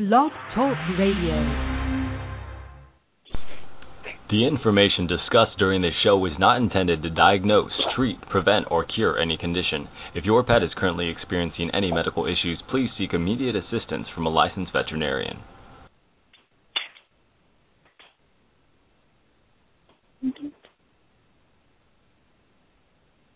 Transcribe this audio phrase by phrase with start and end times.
[0.00, 1.36] Blog Talk Radio.
[4.30, 9.18] The information discussed during this show is not intended to diagnose, treat, prevent, or cure
[9.18, 9.88] any condition.
[10.14, 14.30] If your pet is currently experiencing any medical issues, please seek immediate assistance from a
[14.30, 15.36] licensed veterinarian.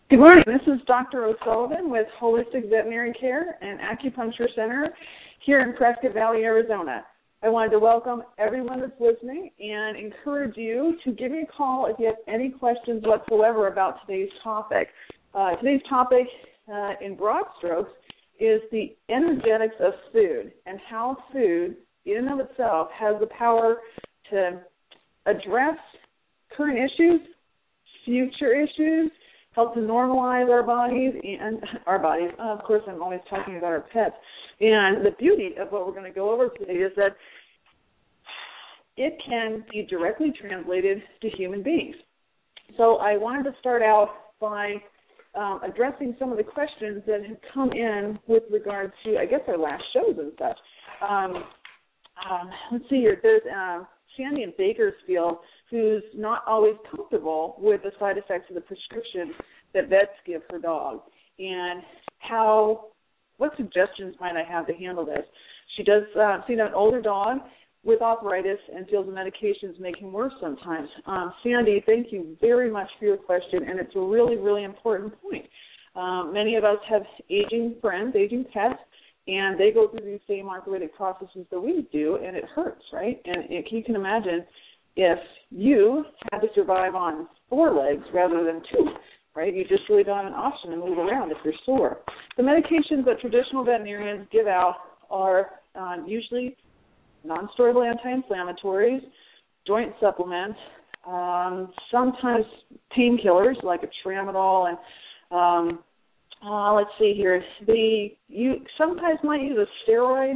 [0.09, 0.43] Good morning.
[0.47, 1.25] This is Dr.
[1.25, 4.89] O'Sullivan with Holistic Veterinary Care and Acupuncture Center
[5.45, 7.05] here in Prescott Valley, Arizona.
[7.43, 11.85] I wanted to welcome everyone that's listening and encourage you to give me a call
[11.85, 14.87] if you have any questions whatsoever about today's topic.
[15.35, 16.25] Uh, today's topic,
[16.73, 17.91] uh, in broad strokes,
[18.39, 21.75] is the energetics of food and how food,
[22.05, 23.77] in and of itself, has the power
[24.31, 24.59] to
[25.27, 25.77] address
[26.57, 27.21] current issues,
[28.03, 29.11] future issues,
[29.51, 32.31] help to normalize our bodies and our bodies.
[32.39, 34.15] of course, I'm always talking about our pets.
[34.61, 37.15] And the beauty of what we're going to go over today is that
[38.97, 41.95] it can be directly translated to human beings.
[42.77, 44.75] So I wanted to start out by
[45.35, 49.41] um, addressing some of the questions that have come in with regard to, I guess,
[49.47, 50.57] our last shows and such.
[51.01, 51.43] Um,
[52.29, 53.19] um, let's see here.
[53.21, 53.83] There's uh,
[54.15, 59.33] Sandy in Bakersfield who's not always comfortable with the side effects of the prescription
[59.73, 61.01] that vets give her dog
[61.37, 61.81] and
[62.19, 62.87] how
[63.37, 65.25] what suggestions might I have to handle this?
[65.75, 67.39] She does uh, see an older dog
[67.83, 70.89] with arthritis and feels the medications make him worse sometimes.
[71.05, 75.13] Um, Sandy, thank you very much for your question, and it's a really, really important
[75.21, 75.45] point.
[75.95, 78.79] Um, many of us have aging friends, aging pets,
[79.27, 83.21] and they go through these same arthritic processes that we do, and it hurts, right?
[83.25, 84.45] And it, you can imagine
[84.95, 85.19] if
[85.51, 88.87] you had to survive on four legs rather than two,
[89.35, 89.53] right?
[89.53, 91.99] You just really don't have an option to move around if you're sore.
[92.37, 94.75] The medications that traditional veterinarians give out
[95.09, 96.55] are um, usually
[97.23, 99.01] non-steroidal anti-inflammatories,
[99.67, 100.57] joint supplements,
[101.07, 102.45] um, sometimes
[102.97, 104.77] painkillers like a tramadol and
[105.31, 105.79] um,
[106.45, 107.43] uh, let's see here.
[107.65, 110.35] They you sometimes might use a steroid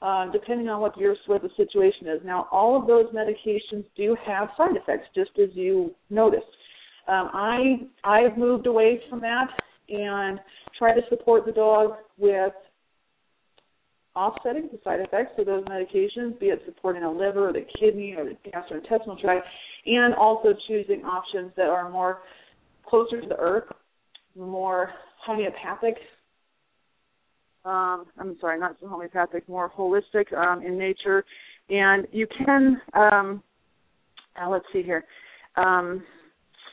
[0.00, 2.20] uh, depending on what your what the situation is.
[2.24, 6.46] Now, all of those medications do have side effects, just as you noticed.
[7.08, 9.48] Um, I I've moved away from that
[9.88, 10.38] and
[10.78, 12.52] try to support the dog with
[14.14, 18.14] offsetting the side effects of those medications, be it supporting a liver or the kidney
[18.16, 19.46] or the gastrointestinal tract,
[19.86, 22.18] and also choosing options that are more
[22.86, 23.64] closer to the earth,
[24.36, 24.90] more
[25.24, 25.96] homeopathic
[27.68, 31.24] um, I'm sorry, not so homeopathic, more holistic um, in nature.
[31.68, 33.42] And you can, um,
[34.40, 35.04] uh, let's see here.
[35.56, 36.02] Um,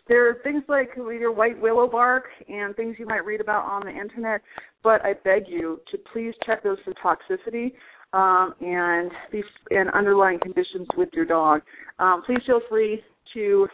[0.08, 3.82] there are things like your white willow bark and things you might read about on
[3.86, 4.42] the internet,
[4.84, 7.74] but I beg you to please check those for toxicity
[8.14, 11.62] um, and these and underlying conditions with your dog.
[11.98, 13.02] Um, please feel free
[13.34, 13.68] to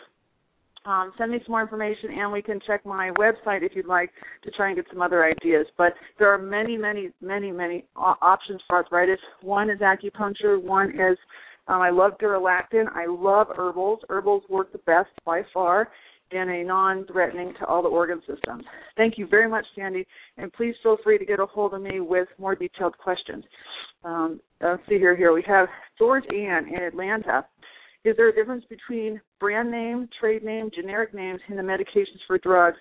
[0.86, 4.09] um, send me some more information and we can check my website if you'd like
[4.44, 5.68] to try and get some other ideas.
[5.78, 9.19] But there are many, many, many, many options for arthritis.
[9.42, 10.62] One is acupuncture.
[10.62, 11.18] One is
[11.68, 12.86] um, I love Duralactin.
[12.94, 14.00] I love herbals.
[14.09, 15.90] Herbals work the best by far
[16.34, 18.64] and a non-threatening to all the organ systems.
[18.97, 22.00] Thank you very much, Sandy, and please feel free to get a hold of me
[22.00, 23.44] with more detailed questions.
[24.03, 25.16] Um, let's see here.
[25.16, 27.46] Here we have George Ann in Atlanta.
[28.03, 32.38] Is there a difference between brand name, trade name, generic names in the medications for
[32.40, 32.78] drugs?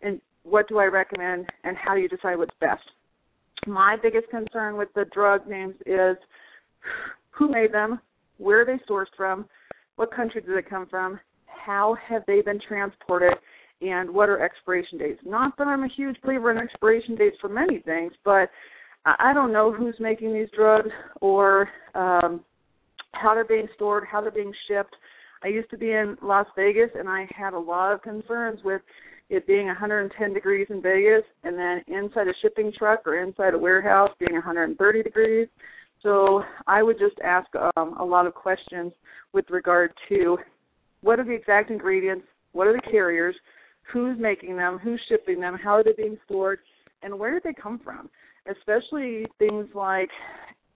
[0.00, 2.82] And what do I recommend and how do you decide what's best?
[3.66, 6.16] My biggest concern with the drug names is
[7.30, 8.00] who made them,
[8.38, 9.46] where are they sourced from,
[9.96, 11.20] what country did they come from,
[11.64, 13.34] how have they been transported,
[13.82, 15.20] and what are expiration dates.
[15.24, 18.48] Not that I'm a huge believer in expiration dates for many things, but
[19.04, 20.90] I don't know who's making these drugs
[21.20, 22.44] or um,
[23.12, 24.94] how they're being stored, how they're being shipped.
[25.42, 28.80] I used to be in Las Vegas and I had a lot of concerns with
[29.28, 33.58] it being 110 degrees in Vegas and then inside a shipping truck or inside a
[33.58, 35.48] warehouse being 130 degrees.
[36.02, 38.92] So I would just ask um, a lot of questions
[39.32, 40.38] with regard to
[41.02, 43.34] what are the exact ingredients, what are the carriers,
[43.92, 46.60] who's making them, who's shipping them, how are they being stored,
[47.02, 48.08] and where did they come from?
[48.46, 50.08] Especially things like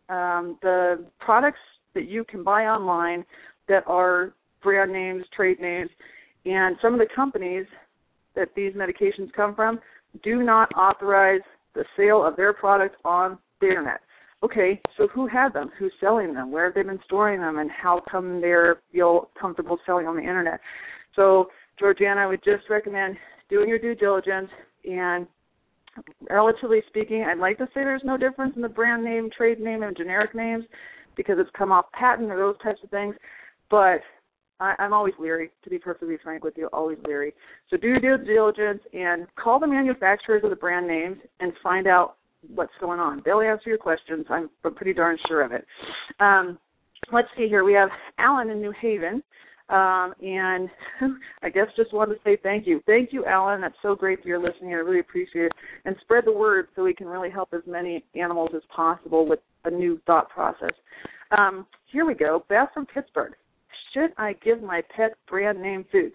[0.08, 1.58] um, the products
[1.94, 3.24] that you can buy online
[3.68, 5.90] that are brand names, trade names,
[6.44, 7.66] and some of the companies
[8.34, 9.80] that these medications come from
[10.22, 11.40] do not authorize
[11.74, 14.00] the sale of their product on the internet.
[14.42, 15.70] Okay, so who had them?
[15.78, 16.52] Who's selling them?
[16.52, 17.58] Where have they been storing them?
[17.58, 20.60] And how come they're feel comfortable selling on the internet?
[21.14, 21.48] So,
[21.78, 23.16] Georgiana, I would just recommend
[23.48, 24.50] doing your due diligence
[24.84, 25.26] and
[26.28, 29.82] relatively speaking, I'd like to say there's no difference in the brand name, trade name,
[29.82, 30.64] and generic names
[31.16, 33.14] because it's come off patent or those types of things.
[33.70, 34.00] But
[34.60, 37.34] I, I'm always leery, to be perfectly frank with you, always leery.
[37.70, 41.86] So do your due diligence and call the manufacturers of the brand names and find
[41.86, 42.16] out
[42.54, 43.22] what's going on.
[43.24, 44.26] They'll answer your questions.
[44.30, 45.64] I'm pretty darn sure of it.
[46.20, 46.58] Um,
[47.12, 47.64] let's see here.
[47.64, 49.22] We have Alan in New Haven.
[49.68, 50.68] Um, and
[51.42, 52.80] I guess just wanted to say thank you.
[52.86, 53.60] Thank you, Alan.
[53.60, 54.70] That's so great that you're listening.
[54.70, 55.52] I really appreciate it.
[55.84, 59.40] And spread the word so we can really help as many animals as possible with
[59.64, 60.72] a new thought process.
[61.36, 62.44] Um, here we go.
[62.48, 63.32] Beth from Pittsburgh.
[63.92, 66.12] Should I give my pet brand name food?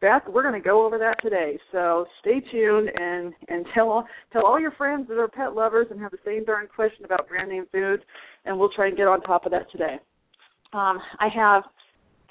[0.00, 1.58] Beth, we're going to go over that today.
[1.72, 6.00] So stay tuned and and tell tell all your friends that are pet lovers and
[6.00, 8.00] have the same darn question about brand name food,
[8.44, 9.96] and we'll try and get on top of that today.
[10.72, 11.64] Um, I have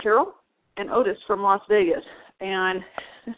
[0.01, 0.33] Carol
[0.77, 2.03] and Otis from Las Vegas,
[2.39, 2.81] and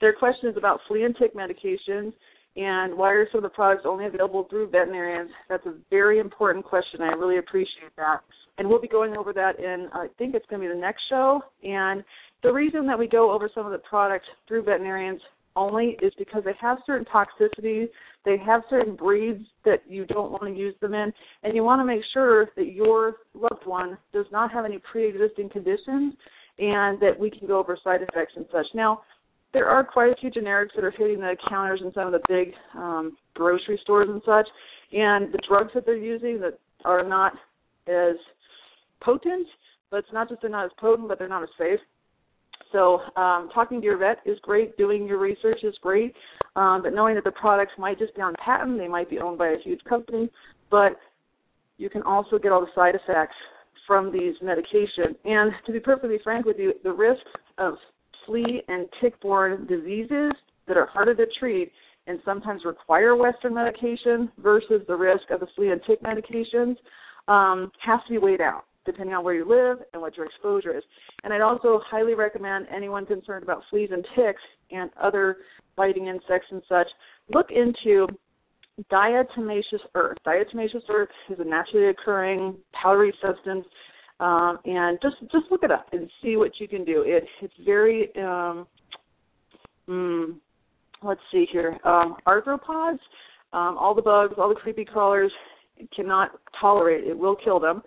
[0.00, 2.12] their question is about flea and tick medications
[2.56, 5.30] and why are some of the products only available through veterinarians?
[5.48, 7.00] That's a very important question.
[7.00, 8.20] I really appreciate that.
[8.58, 11.02] And we'll be going over that in, I think it's going to be the next
[11.08, 11.40] show.
[11.62, 12.04] And
[12.42, 15.20] the reason that we go over some of the products through veterinarians
[15.56, 17.88] only is because they have certain toxicities,
[18.24, 21.12] they have certain breeds that you don't want to use them in,
[21.42, 25.48] and you want to make sure that your loved one does not have any pre-existing
[25.50, 26.14] conditions
[26.58, 28.66] and that we can go over side effects and such.
[28.74, 29.02] Now,
[29.52, 32.20] there are quite a few generics that are hitting the counters in some of the
[32.28, 34.46] big um, grocery stores and such,
[34.92, 37.32] and the drugs that they're using that are not
[37.88, 38.16] as
[39.02, 39.46] potent,
[39.90, 41.80] but it's not just they're not as potent, but they're not as safe.
[42.72, 44.76] So um, talking to your vet is great.
[44.76, 46.14] Doing your research is great.
[46.56, 49.38] Um, but knowing that the products might just be on patent, they might be owned
[49.38, 50.30] by a huge company,
[50.70, 50.96] but
[51.78, 53.34] you can also get all the side effects
[53.86, 55.16] from these medications.
[55.24, 57.22] And to be perfectly frank with you, the risk
[57.58, 57.74] of
[58.26, 60.32] flea and tick-borne diseases
[60.68, 61.72] that are harder to treat
[62.06, 66.76] and sometimes require Western medication versus the risk of the flea and tick medications
[67.28, 70.76] um, has to be weighed out depending on where you live and what your exposure
[70.76, 70.82] is.
[71.22, 74.40] And I'd also highly recommend anyone concerned about fleas and ticks
[74.70, 75.36] and other
[75.76, 76.86] biting insects and such,
[77.32, 78.06] look into
[78.90, 80.16] diatomaceous earth.
[80.26, 83.66] Diatomaceous earth is a naturally occurring powdery substance,
[84.20, 87.02] um, and just just look it up and see what you can do.
[87.06, 88.66] It it's very um,
[89.88, 90.36] mm,
[91.02, 92.98] let's see here, um, arthropods,
[93.52, 95.32] um, all the bugs, all the creepy crawlers
[95.96, 97.10] cannot tolerate it.
[97.10, 97.82] It will kill them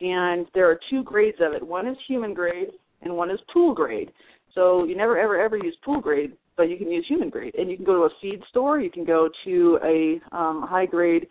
[0.00, 1.66] and there are two grades of it.
[1.66, 2.68] One is human grade
[3.02, 4.12] and one is pool grade.
[4.54, 7.54] So you never ever ever use pool grade, but you can use human grade.
[7.56, 10.86] And you can go to a feed store, you can go to a um, high
[10.86, 11.26] grade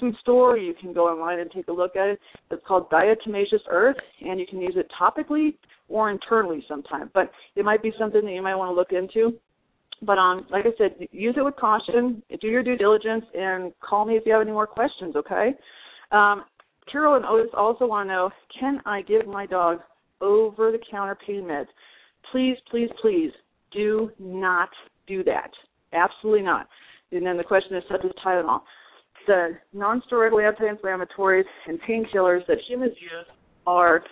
[0.00, 2.20] food store, you can go online and take a look at it.
[2.50, 5.54] It's called diatomaceous earth, and you can use it topically
[5.88, 7.10] or internally sometimes.
[7.14, 9.38] But it might be something that you might want to look into.
[10.02, 12.22] But um, like I said, use it with caution.
[12.40, 15.14] Do your due diligence, and call me if you have any more questions.
[15.16, 15.54] Okay.
[16.10, 16.44] Um,
[16.90, 19.80] Carol and Otis also want to know can I give my dog
[20.20, 21.66] over the counter pain meds?
[22.32, 23.30] Please, please, please
[23.72, 24.68] do not
[25.06, 25.50] do that.
[25.92, 26.68] Absolutely not.
[27.12, 28.60] And then the question is such as Tylenol.
[29.26, 33.26] The non-steroidal anti-inflammatories and painkillers that humans use
[33.66, 34.02] are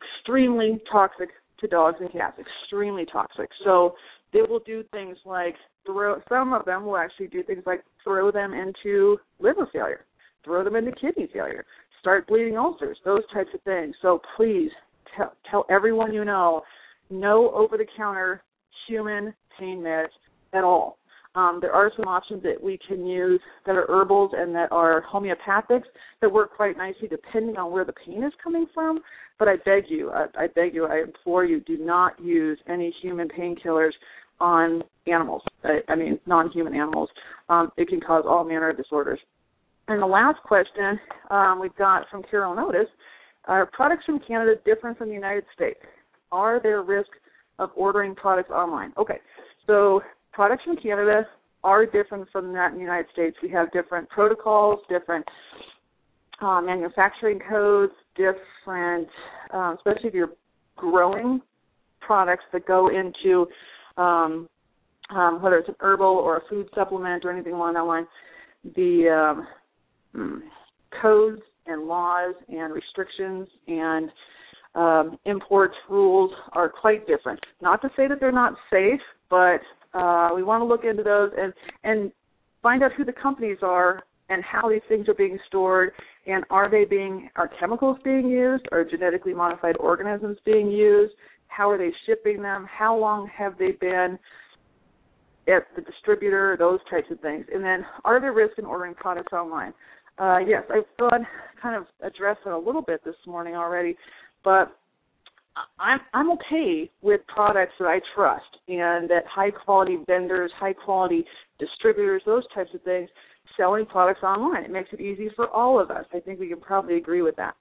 [0.00, 2.38] extremely toxic to dogs and cats.
[2.38, 3.48] Extremely toxic.
[3.64, 3.94] So
[4.32, 6.20] they will do things like throw.
[6.28, 10.06] Some of them will actually do things like throw them into liver failure,
[10.44, 11.66] throw them into kidney failure
[12.00, 13.94] start bleeding ulcers, those types of things.
[14.02, 14.70] So please
[15.16, 16.62] tell, tell everyone you know
[17.10, 18.42] no over the counter
[18.88, 20.08] human pain meds
[20.52, 20.98] at all.
[21.36, 25.04] Um, there are some options that we can use that are herbals and that are
[25.10, 25.84] homeopathics
[26.20, 29.00] that work quite nicely depending on where the pain is coming from.
[29.38, 32.92] But I beg you, I, I beg you, I implore you, do not use any
[33.00, 33.92] human painkillers
[34.40, 35.42] on animals.
[35.62, 37.08] I, I mean, non-human animals.
[37.48, 39.20] Um, it can cause all manner of disorders.
[39.88, 40.98] And the last question
[41.30, 42.88] um, we've got from Carol and Otis
[43.46, 45.80] Are products from Canada different from the United States?
[46.32, 47.18] Are there risks
[47.58, 48.92] of ordering products online?
[48.96, 49.18] Okay,
[49.66, 50.00] so
[50.32, 51.26] products from Canada
[51.62, 53.36] are different from that in the United States.
[53.42, 55.26] We have different protocols, different
[56.40, 59.08] uh, manufacturing codes, different,
[59.52, 60.32] uh, especially if you're
[60.76, 61.40] growing
[62.00, 63.46] products that go into
[63.96, 64.48] um,
[65.14, 68.06] um, whether it's an herbal or a food supplement or anything along that line.
[68.76, 69.46] The um,
[70.14, 70.42] um,
[71.00, 74.10] codes and laws and restrictions and
[74.74, 77.40] um, import rules are quite different.
[77.60, 79.60] Not to say that they're not safe, but
[79.94, 81.52] uh, we want to look into those and
[81.84, 82.12] and
[82.62, 85.92] find out who the companies are and how these things are being stored
[86.26, 88.66] and are they being are chemicals being used?
[88.72, 91.14] Are genetically modified organisms being used?
[91.48, 92.66] How are they shipping them?
[92.70, 94.18] How long have they been
[95.48, 96.56] at the distributor?
[96.58, 97.46] Those types of things.
[97.52, 99.72] And then are there risks in ordering products online?
[100.18, 101.20] Uh, yes, I thought
[101.60, 103.96] kind of addressed it a little bit this morning already,
[104.44, 104.76] but
[105.78, 111.24] I'm I'm okay with products that I trust and that high quality vendors, high quality
[111.58, 113.08] distributors, those types of things,
[113.56, 114.64] selling products online.
[114.64, 116.04] It makes it easy for all of us.
[116.14, 117.54] I think we can probably agree with that.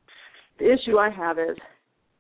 [0.60, 1.58] The issue I have is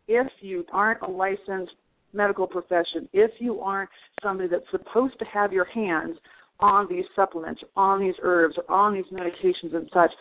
[0.07, 1.73] if you aren't a licensed
[2.13, 3.89] medical profession, if you aren't
[4.23, 6.17] somebody that's supposed to have your hands
[6.59, 10.11] on these supplements, on these herbs, on these medications and such,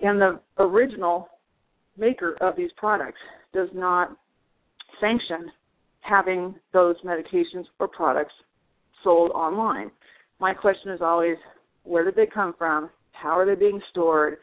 [0.00, 1.28] and the original
[1.96, 3.18] maker of these products
[3.52, 4.16] does not
[5.00, 5.50] sanction
[6.00, 8.32] having those medications or products
[9.02, 9.90] sold online.
[10.38, 11.36] My question is always
[11.84, 12.90] where did they come from?
[13.12, 14.36] How are they being stored?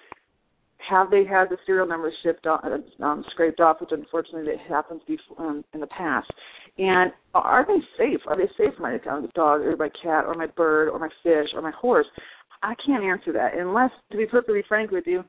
[0.89, 5.01] Have they had the serial numbers shipped on, um, scraped off, which unfortunately it happens
[5.07, 6.29] before, um, in the past?
[6.77, 8.19] And are they safe?
[8.27, 8.97] Are they safe for my
[9.35, 12.07] dog or my cat or my bird or my fish or my horse?
[12.63, 15.23] I can't answer that unless, to be perfectly frank with you,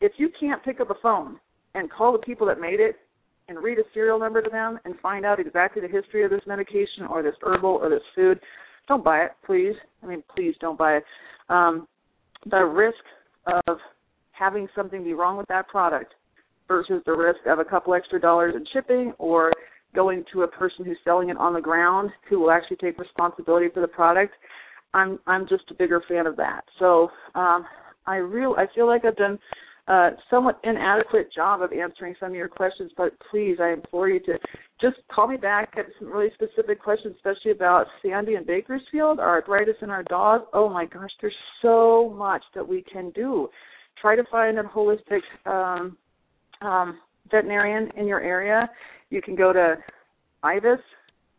[0.00, 1.38] if you can't pick up a phone
[1.74, 2.96] and call the people that made it
[3.48, 6.40] and read a serial number to them and find out exactly the history of this
[6.46, 8.38] medication or this herbal or this food,
[8.88, 9.74] don't buy it, please.
[10.02, 11.04] I mean, please don't buy it.
[11.48, 11.86] Um,
[12.48, 13.02] the risk
[13.66, 13.78] of
[14.32, 16.14] having something be wrong with that product
[16.66, 19.52] versus the risk of a couple extra dollars in shipping or
[19.94, 23.66] going to a person who's selling it on the ground who will actually take responsibility
[23.74, 24.32] for the product.
[24.94, 26.62] I'm I'm just a bigger fan of that.
[26.78, 27.64] So um,
[28.06, 29.38] I real I feel like I've done
[30.30, 34.38] somewhat inadequate job of answering some of your questions, but please, I implore you to
[34.80, 39.74] just call me back, get some really specific questions, especially about Sandy and Bakersfield, arthritis
[39.82, 40.42] in our dog.
[40.52, 43.48] Oh my gosh, there's so much that we can do.
[44.00, 45.96] Try to find a holistic um,
[46.62, 46.98] um,
[47.30, 48.70] veterinarian in your area.
[49.10, 49.76] You can go to
[50.44, 50.78] IVAS,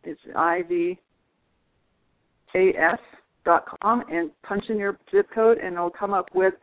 [0.03, 0.99] it's I V
[2.55, 2.99] A S
[3.45, 6.53] dot com, and punch in your zip code, and it'll come up with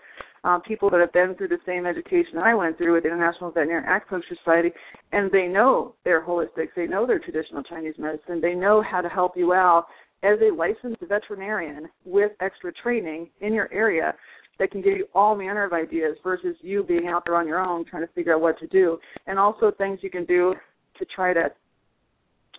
[0.44, 3.50] uh, people that have been through the same education I went through with the International
[3.50, 4.70] Veterinary Acupuncture Society,
[5.12, 9.08] and they know their holistics, they know their traditional Chinese medicine, they know how to
[9.08, 9.86] help you out
[10.22, 14.14] as a licensed veterinarian with extra training in your area
[14.58, 17.60] that can give you all manner of ideas versus you being out there on your
[17.60, 20.54] own trying to figure out what to do, and also things you can do
[20.98, 21.50] to try to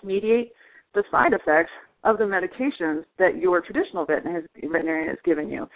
[0.03, 0.53] mediate
[0.95, 1.71] the side effects
[2.03, 5.67] of the medications that your traditional veterinarian has given you.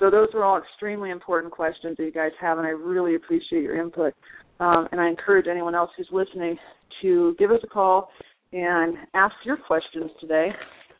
[0.00, 3.62] So those are all extremely important questions that you guys have, and I really appreciate
[3.62, 4.14] your input.
[4.58, 6.56] Um, and I encourage anyone else who's listening
[7.02, 8.10] to give us a call
[8.52, 10.48] and ask your questions today.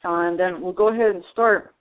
[0.04, 1.74] And then we'll go ahead and start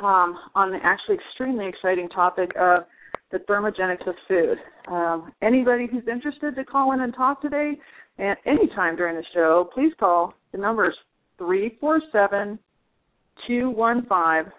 [0.00, 2.84] um, on the actually extremely exciting topic of
[3.30, 4.58] the thermogenics of food.
[4.88, 7.72] Um, anybody who's interested to call in and talk today
[8.18, 10.34] at any time during the show, please call.
[10.52, 10.94] The number is
[11.38, 12.58] 347
[13.46, 14.52] 215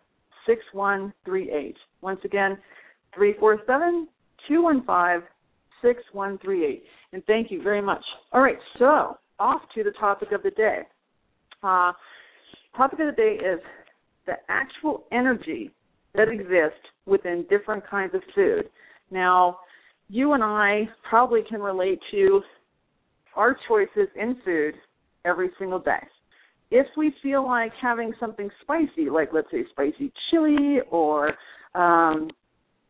[0.46, 1.75] 6138.
[2.01, 2.58] Once again,
[3.15, 4.08] 347
[4.48, 5.27] 215
[5.81, 6.84] 6138.
[7.13, 8.03] And thank you very much.
[8.34, 10.81] All right, so off to the topic of the day.
[11.63, 11.93] Uh,
[12.75, 13.60] topic of the day is
[14.25, 15.72] the actual energy
[16.15, 18.69] that exists within different kinds of food.
[19.12, 19.60] Now,
[20.10, 22.41] you and I probably can relate to
[23.36, 24.74] our choices in food
[25.24, 26.01] every single day
[26.71, 31.29] if we feel like having something spicy, like let's say spicy chili or
[31.75, 32.29] um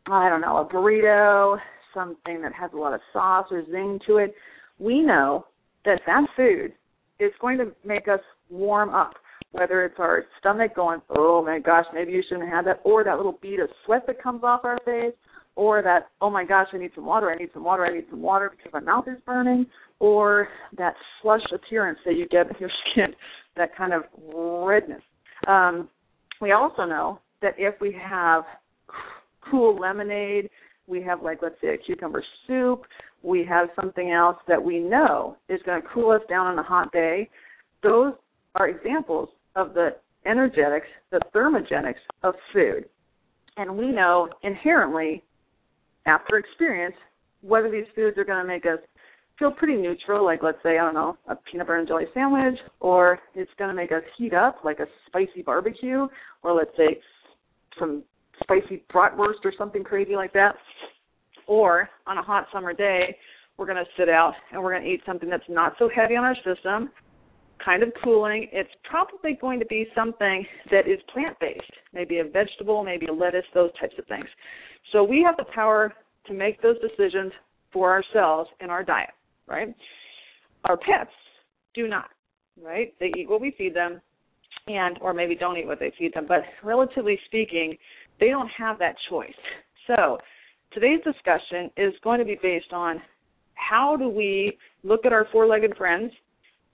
[0.08, 1.58] I don't know, a burrito,
[1.94, 4.34] something that has a lot of sauce or zing to it,
[4.80, 5.46] we know
[5.86, 6.74] that that food
[7.20, 9.14] is going to make us warm up.
[9.52, 13.18] Whether it's our stomach going, oh my gosh, maybe you shouldn't have that, or that
[13.18, 15.16] little bead of sweat that comes off our face,
[15.56, 18.06] or that, oh my gosh, I need some water, I need some water, I need
[18.12, 19.66] some water because my mouth is burning,
[20.00, 23.14] or that flush appearance that you get in your skin
[23.56, 24.04] that kind of
[24.34, 25.02] redness.
[25.48, 25.90] Um,
[26.42, 28.44] we also know that if we have
[29.50, 30.50] cool lemonade,
[30.88, 32.84] we have like let's say a cucumber soup,
[33.24, 36.64] we have something else that we know is going to cool us down on a
[36.64, 37.30] hot day.
[37.84, 38.14] Those
[38.56, 42.86] are examples of the energetics, the thermogenics of food.
[43.58, 45.24] And we know inherently,
[46.06, 46.96] after experience,
[47.42, 48.80] whether these foods are going to make us
[49.40, 52.60] feel pretty neutral, like let's say, I don't know, a peanut butter and jelly sandwich,
[52.82, 56.08] or it's to make us heat up, like a spicy barbecue,
[56.44, 57.00] or let's say
[57.80, 58.04] some
[58.44, 60.56] spicy bratwurst or something crazy like that.
[61.48, 63.18] Or on a hot summer day,
[63.58, 66.16] we're going to sit out and we're going to eat something that's not so heavy
[66.16, 66.90] on our system,
[67.64, 68.48] kind of cooling.
[68.52, 73.14] It's probably going to be something that is plant based, maybe a vegetable, maybe a
[73.14, 74.28] lettuce, those types of things.
[74.92, 75.94] So we have the power
[76.28, 77.32] to make those decisions
[77.72, 79.10] for ourselves in our diet
[79.50, 79.74] right?
[80.66, 81.12] Our pets
[81.74, 82.10] do not,
[82.62, 82.94] right?
[83.00, 84.02] They eat what we feed them
[84.68, 87.76] and or maybe don't eat what they feed them, but relatively speaking,
[88.20, 89.32] they don't have that choice.
[89.88, 90.18] So,
[90.72, 93.02] today's discussion is going to be based on
[93.56, 96.12] how do we look at our four legged friends,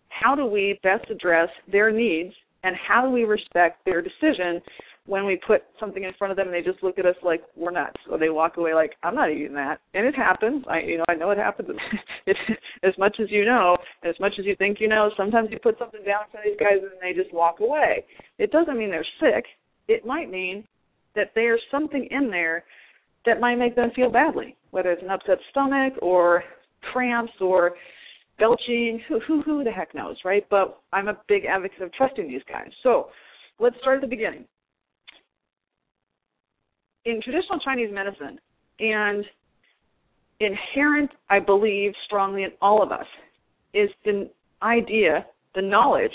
[0.09, 4.61] how do we best address their needs, and how do we respect their decision
[5.07, 7.43] when we put something in front of them and they just look at us like
[7.55, 9.79] we're nuts or they walk away like i'm not eating that.
[9.93, 10.63] And it happens.
[10.69, 11.69] I you know i know it happens.
[12.27, 12.35] It,
[12.81, 15.77] as much as you know as much as you think you know sometimes you put
[15.77, 18.03] something down for these guys and they just walk away.
[18.39, 19.45] It doesn't mean they're sick.
[19.87, 20.63] It might mean
[21.15, 22.63] that there's something in there
[23.27, 26.43] that might make them feel badly whether it's an upset stomach or
[26.91, 27.73] cramps or
[28.39, 30.47] belching who who who the heck knows right?
[30.49, 32.71] But i'm a big advocate of trusting these guys.
[32.81, 33.09] So
[33.59, 34.45] let's start at the beginning
[37.05, 38.39] in traditional Chinese medicine,
[38.79, 39.25] and
[40.39, 43.05] inherent, I believe strongly in all of us,
[43.73, 44.29] is the
[44.61, 46.11] idea, the knowledge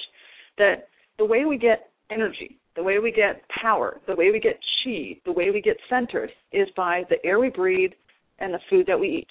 [0.58, 4.58] that the way we get energy, the way we get power, the way we get
[4.82, 7.92] chi, the way we get centered is by the air we breathe
[8.38, 9.28] and the food that we eat.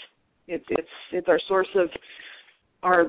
[0.48, 1.90] It's it's it's our source of
[2.84, 3.08] our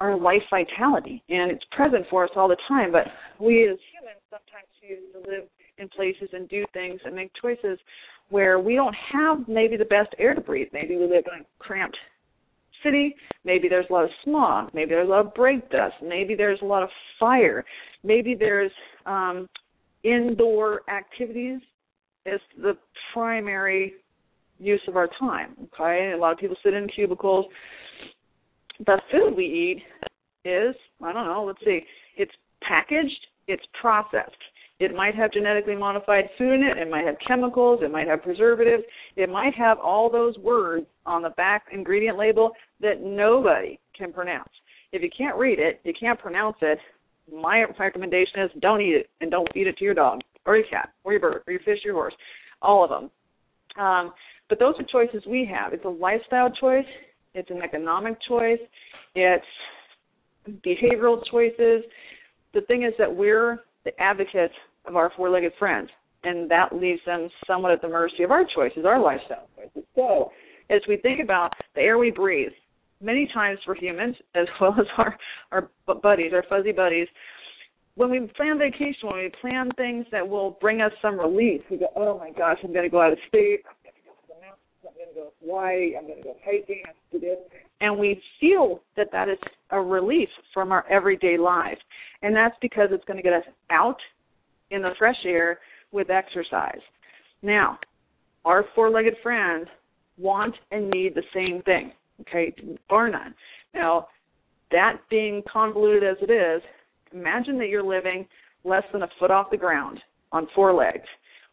[0.00, 2.90] our life vitality and it's present for us all the time.
[2.90, 3.06] But
[3.38, 5.44] we as humans sometimes choose to live
[5.80, 7.78] in places and do things and make choices
[8.28, 10.68] where we don't have maybe the best air to breathe.
[10.72, 11.96] Maybe we live in a cramped
[12.84, 13.14] city.
[13.44, 14.70] Maybe there's a lot of smog.
[14.72, 15.94] Maybe there's a lot of brake dust.
[16.02, 17.64] Maybe there's a lot of fire.
[18.04, 18.70] Maybe there's
[19.06, 19.48] um,
[20.04, 21.60] indoor activities
[22.26, 22.76] as the
[23.12, 23.94] primary
[24.58, 25.56] use of our time.
[25.74, 27.46] Okay, a lot of people sit in cubicles.
[28.86, 29.82] The food we eat
[30.48, 31.44] is I don't know.
[31.46, 31.80] Let's see.
[32.16, 32.32] It's
[32.62, 33.26] packaged.
[33.48, 34.30] It's processed.
[34.80, 36.78] It might have genetically modified food in it.
[36.78, 37.80] It might have chemicals.
[37.82, 38.82] It might have preservatives.
[39.14, 44.48] It might have all those words on the back ingredient label that nobody can pronounce.
[44.92, 46.78] If you can't read it, you can't pronounce it.
[47.30, 50.66] My recommendation is don't eat it and don't feed it to your dog or your
[50.68, 52.14] cat or your bird or your fish, or your horse,
[52.62, 53.10] all of them.
[53.84, 54.12] Um,
[54.48, 55.74] but those are choices we have.
[55.74, 56.86] It's a lifestyle choice.
[57.34, 58.58] It's an economic choice.
[59.14, 59.44] It's
[60.66, 61.84] behavioral choices.
[62.54, 64.54] The thing is that we're the advocates
[64.86, 65.90] of our four legged friends.
[66.22, 69.88] And that leaves them somewhat at the mercy of our choices, our lifestyle choices.
[69.94, 70.30] So,
[70.68, 72.52] as we think about the air we breathe,
[73.00, 75.18] many times for humans, as well as our,
[75.52, 75.70] our
[76.02, 77.08] buddies, our fuzzy buddies,
[77.94, 81.78] when we plan vacation, when we plan things that will bring us some relief, we
[81.78, 84.12] go, oh my gosh, I'm going to go out of state, I'm going to go
[84.12, 86.94] to the mountains, I'm going to go to Hawaii, I'm going to go hiking, I'm
[87.10, 87.60] going to do this.
[87.80, 89.38] And we feel that that is
[89.70, 91.80] a relief from our everyday lives.
[92.22, 93.98] And that's because it's going to get us out
[94.70, 95.58] in the fresh air
[95.92, 96.80] with exercise.
[97.42, 97.78] Now,
[98.44, 99.66] our four legged friends
[100.18, 102.54] want and need the same thing, okay,
[102.88, 103.34] bar none.
[103.74, 104.08] Now,
[104.70, 106.62] that being convoluted as it is,
[107.12, 108.26] imagine that you're living
[108.64, 110.00] less than a foot off the ground
[110.32, 111.06] on four legs,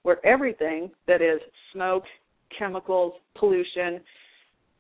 [0.04, 1.40] where everything that is
[1.74, 2.04] smoke,
[2.58, 4.02] chemicals, pollution,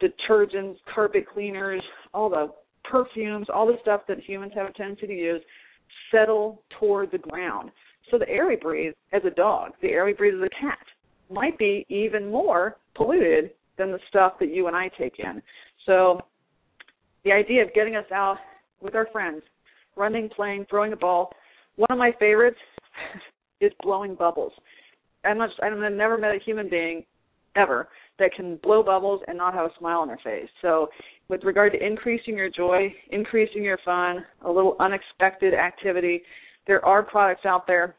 [0.02, 1.82] detergents, carpet cleaners,
[2.14, 2.52] all the
[2.84, 5.42] perfumes, all the stuff that humans have a tendency to use
[6.12, 7.72] settle toward the ground.
[8.12, 10.80] So the air we breathe as a dog, the air we breathe as a cat,
[11.30, 15.42] might be even more polluted than the stuff that you and I take in.
[15.86, 16.22] So
[17.24, 18.38] the idea of getting us out
[18.82, 19.42] with our friends,
[19.96, 21.32] running, playing, throwing a ball.
[21.76, 22.58] One of my favorites
[23.62, 24.54] is blowing bubbles.
[25.26, 27.04] I'm not, I've never met a human being
[27.56, 27.90] ever
[28.20, 30.50] that can blow bubbles and not have a smile on their face.
[30.62, 30.90] So,
[31.28, 36.22] with regard to increasing your joy, increasing your fun, a little unexpected activity,
[36.68, 37.96] there are products out there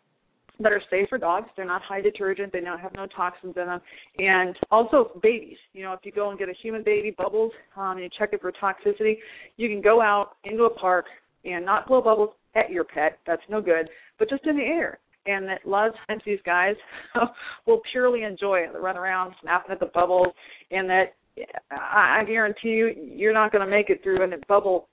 [0.60, 1.48] that are safe for dogs.
[1.56, 2.52] They're not high detergent.
[2.52, 3.80] They don't have no toxins in them.
[4.18, 5.56] And also babies.
[5.72, 8.30] You know, if you go and get a human baby bubbles um, and you check
[8.32, 9.18] it for toxicity,
[9.56, 11.06] you can go out into a park
[11.44, 13.18] and not blow bubbles at your pet.
[13.26, 13.88] That's no good.
[14.18, 14.98] But just in the air.
[15.26, 16.74] And that a lot of times these guys
[17.66, 18.70] will purely enjoy it.
[18.72, 20.28] They run around snapping at the bubbles,
[20.70, 21.14] and that
[21.70, 24.88] I guarantee you, you're not going to make it through a bubble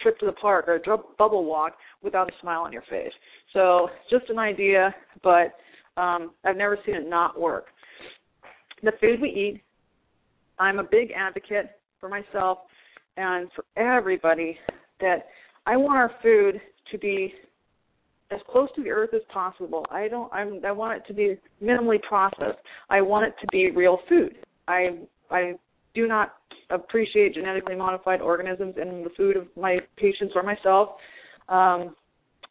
[0.00, 3.12] trip to the park or a bubble walk without a smile on your face.
[3.52, 5.54] So just an idea, but
[5.96, 7.66] um, I've never seen it not work.
[8.82, 9.62] The food we eat,
[10.58, 12.58] I'm a big advocate for myself
[13.16, 14.58] and for everybody
[15.00, 15.26] that
[15.66, 17.32] I want our food to be
[18.30, 19.84] as close to the earth as possible.
[19.90, 22.58] I don't I'm I want it to be minimally processed.
[22.88, 24.34] I want it to be real food.
[24.66, 24.98] I
[25.30, 25.54] I
[25.94, 26.34] do not
[26.70, 30.90] appreciate genetically modified organisms in the food of my patients or myself.
[31.48, 31.94] Um,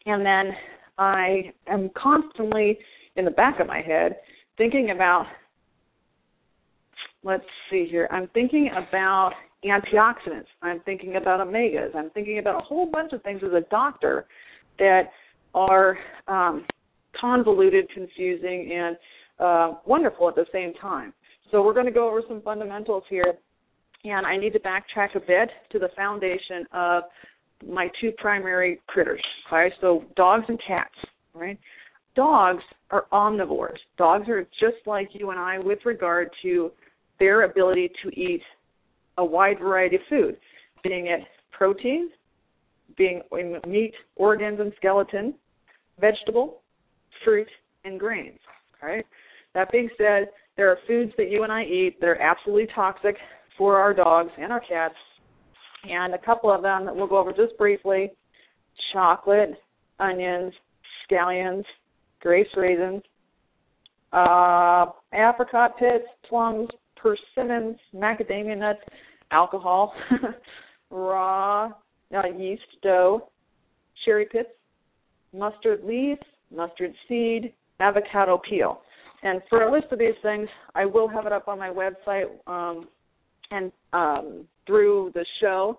[0.06, 0.52] and then
[0.98, 2.78] I am constantly
[3.16, 4.18] in the back of my head
[4.58, 5.26] thinking about,
[7.24, 9.34] let's see here, I'm thinking about
[9.66, 10.46] antioxidants.
[10.62, 11.96] I'm thinking about omegas.
[11.96, 14.26] I'm thinking about a whole bunch of things as a doctor
[14.80, 15.12] that
[15.54, 16.66] are um,
[17.20, 18.98] convoluted, confusing, and
[19.40, 21.14] uh, wonderful at the same time.
[21.52, 23.34] So we're going to go over some fundamentals here,
[24.06, 27.04] and I need to backtrack a bit to the foundation of
[27.68, 29.22] my two primary critters.
[29.48, 30.96] Okay, so dogs and cats.
[31.34, 31.60] Right?
[32.16, 33.78] Dogs are omnivores.
[33.98, 36.72] Dogs are just like you and I with regard to
[37.20, 38.42] their ability to eat
[39.18, 40.38] a wide variety of food,
[40.84, 42.10] being it protein,
[42.98, 43.22] being
[43.68, 45.34] meat, organs, and skeleton,
[46.00, 46.62] vegetable,
[47.24, 47.48] fruit,
[47.86, 48.40] and grains.
[48.82, 49.06] Right?
[49.54, 53.16] That being said, there are foods that you and I eat that are absolutely toxic
[53.58, 54.96] for our dogs and our cats,
[55.90, 58.12] and a couple of them that we'll go over just briefly
[58.94, 59.52] chocolate,
[60.00, 60.54] onions,
[61.10, 61.64] scallions,
[62.22, 63.02] grapes, raisins,
[64.14, 68.82] uh, apricot pits, plums, persimmons, macadamia nuts,
[69.32, 69.94] alcohol,
[70.90, 71.72] raw
[72.16, 73.30] uh, yeast dough,
[74.06, 74.50] cherry pits,
[75.34, 76.22] mustard leaves,
[76.54, 78.82] mustard seed, avocado peel.
[79.24, 82.26] And for a list of these things, I will have it up on my website
[82.48, 82.88] um,
[83.52, 85.78] and um, through the show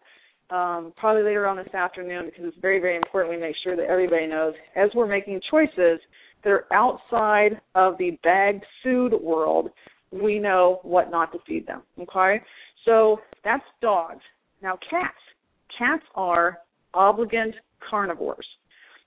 [0.50, 3.86] um, probably later on this afternoon because it's very, very important we make sure that
[3.86, 5.98] everybody knows as we're making choices
[6.44, 9.70] that are outside of the bagged food world,
[10.10, 11.82] we know what not to feed them.
[12.00, 12.42] Okay?
[12.84, 14.20] So that's dogs.
[14.62, 15.14] Now, cats.
[15.78, 16.58] Cats are
[16.92, 17.54] obligate
[17.88, 18.46] carnivores.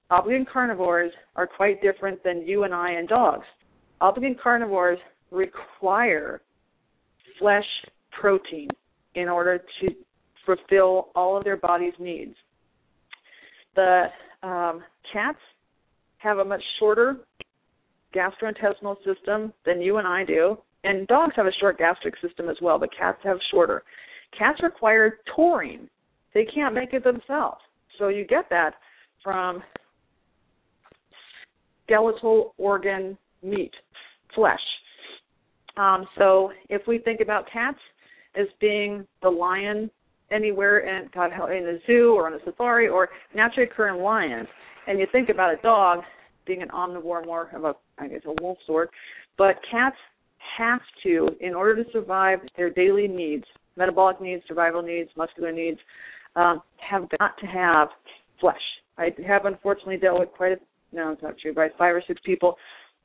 [0.09, 3.45] Obligate carnivores are quite different than you and I and dogs.
[4.01, 4.99] Obligate carnivores
[5.31, 6.41] require
[7.39, 7.65] flesh
[8.19, 8.69] protein
[9.15, 9.89] in order to
[10.45, 12.35] fulfill all of their body's needs.
[13.75, 14.05] The
[14.43, 15.39] um, cats
[16.17, 17.17] have a much shorter
[18.15, 22.55] gastrointestinal system than you and I do, and dogs have a short gastric system as
[22.61, 23.83] well, but cats have shorter.
[24.37, 25.89] Cats require taurine.
[26.33, 27.61] They can't make it themselves.
[27.97, 28.75] So you get that
[29.23, 29.63] from
[31.85, 33.71] skeletal organ meat,
[34.33, 34.59] flesh.
[35.77, 37.77] Um, so if we think about cats
[38.35, 39.89] as being the lion
[40.31, 44.47] anywhere in God help in a zoo or on a safari or naturally occurring lion,
[44.87, 45.99] and you think about a dog
[46.45, 48.89] being an omnivore, more of a I guess a wolf sort,
[49.37, 49.95] but cats
[50.57, 53.45] have to, in order to survive their daily needs,
[53.77, 55.79] metabolic needs, survival needs, muscular needs,
[56.35, 57.89] um, have got to have
[58.39, 58.61] flesh.
[58.97, 60.57] I have unfortunately dealt with quite a
[60.91, 62.55] no, it's not true, by five or six people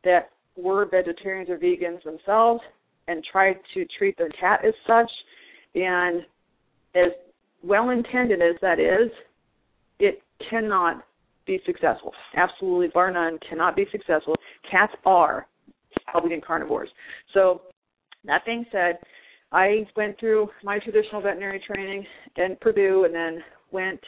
[0.05, 2.61] that were vegetarians or vegans themselves
[3.09, 5.11] and tried to treat their cat as such.
[5.75, 6.23] And
[6.95, 7.13] as
[7.63, 9.11] well intended as that is,
[9.99, 11.05] it cannot
[11.47, 12.13] be successful.
[12.37, 14.35] Absolutely, bar none, cannot be successful.
[14.71, 15.47] Cats are
[16.15, 16.89] obligate carnivores.
[17.35, 17.63] So,
[18.25, 18.99] that being said,
[19.51, 22.05] I went through my traditional veterinary training
[22.37, 24.01] in Purdue and then went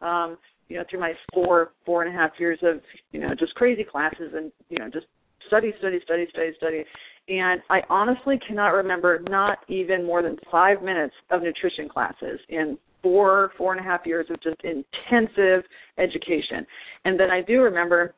[0.00, 0.36] um,
[0.68, 2.80] you know, through my four, four and a half years of,
[3.12, 5.06] you know, just crazy classes and, you know, just
[5.46, 6.84] study, study, study, study, study.
[7.28, 12.78] And I honestly cannot remember not even more than five minutes of nutrition classes in
[13.02, 15.64] four, four and a half years of just intensive
[15.98, 16.66] education.
[17.04, 18.14] And then I do remember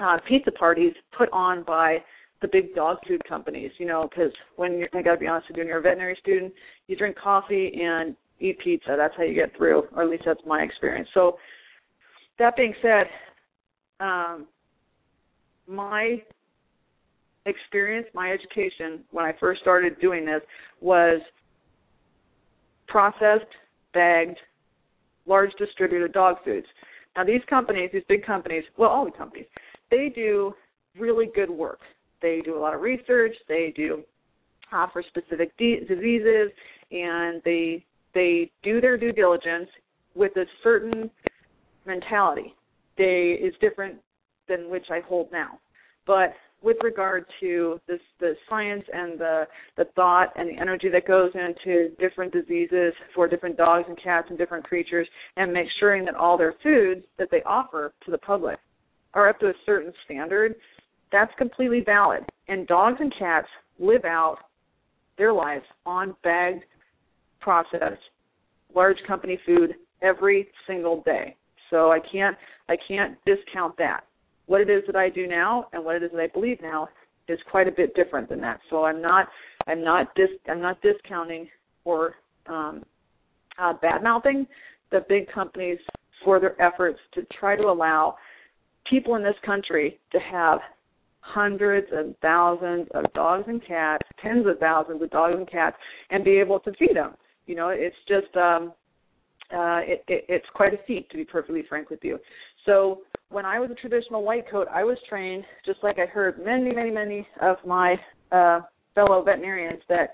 [0.00, 1.98] uh, pizza parties put on by
[2.40, 5.48] the big dog food companies, you know, because when you're, I got to be honest
[5.48, 6.52] with you, when you're a veterinary student,
[6.86, 8.94] you drink coffee and eat pizza.
[8.96, 11.08] That's how you get through, or at least that's my experience.
[11.12, 11.36] So
[12.38, 13.06] that being said,
[14.00, 14.46] um,
[15.68, 16.22] my
[17.46, 20.42] experience, my education when I first started doing this
[20.80, 21.20] was
[22.86, 23.50] processed,
[23.94, 24.38] bagged,
[25.26, 26.66] large distributed dog foods.
[27.16, 29.46] Now these companies, these big companies, well all the companies,
[29.90, 30.54] they do
[30.98, 31.80] really good work.
[32.22, 33.34] They do a lot of research.
[33.48, 34.02] They do
[34.72, 36.50] uh, offer specific de- diseases,
[36.90, 39.68] and they they do their due diligence
[40.14, 41.10] with a certain
[41.86, 42.54] mentality.
[42.98, 43.96] They is different
[44.48, 45.58] than which I hold now.
[46.06, 49.44] But with regard to this the science and the
[49.76, 54.26] the thought and the energy that goes into different diseases for different dogs and cats
[54.28, 58.18] and different creatures and make sure that all their foods that they offer to the
[58.18, 58.58] public
[59.14, 60.54] are up to a certain standard
[61.10, 64.38] that's completely valid and dogs and cats live out
[65.18, 66.64] their lives on bagged
[67.40, 68.02] processed
[68.74, 71.36] large company food every single day
[71.70, 72.36] so I can't
[72.68, 74.04] I can't discount that.
[74.50, 76.88] What it is that I do now and what it is that I believe now
[77.28, 78.58] is quite a bit different than that.
[78.68, 79.28] So I'm not
[79.68, 81.46] I'm not dis I'm not discounting
[81.84, 82.14] or
[82.48, 82.82] um,
[83.60, 84.48] uh, bad mouthing
[84.90, 85.78] the big companies
[86.24, 88.16] for their efforts to try to allow
[88.90, 90.58] people in this country to have
[91.20, 95.76] hundreds and thousands of dogs and cats, tens of thousands of dogs and cats,
[96.10, 97.14] and be able to feed them.
[97.46, 98.72] You know, it's just um,
[99.54, 102.18] uh, it, it, it's quite a feat, to be perfectly frank with you.
[102.66, 106.44] So when I was a traditional white coat, I was trained just like I heard
[106.44, 107.96] many, many, many of my
[108.32, 108.60] uh,
[108.94, 110.10] fellow veterinarians that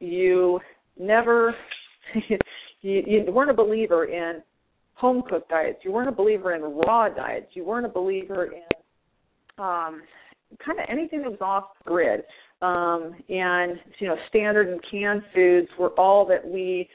[0.00, 0.60] you
[0.98, 1.54] never
[2.82, 4.42] you, you weren't a believer in
[4.94, 5.78] home cooked diets.
[5.82, 7.48] You weren't a believer in raw diets.
[7.54, 8.62] You weren't a believer in
[9.58, 10.02] um,
[10.64, 12.22] kind of anything that was off grid.
[12.62, 16.88] Um, and you know, standard and canned foods were all that we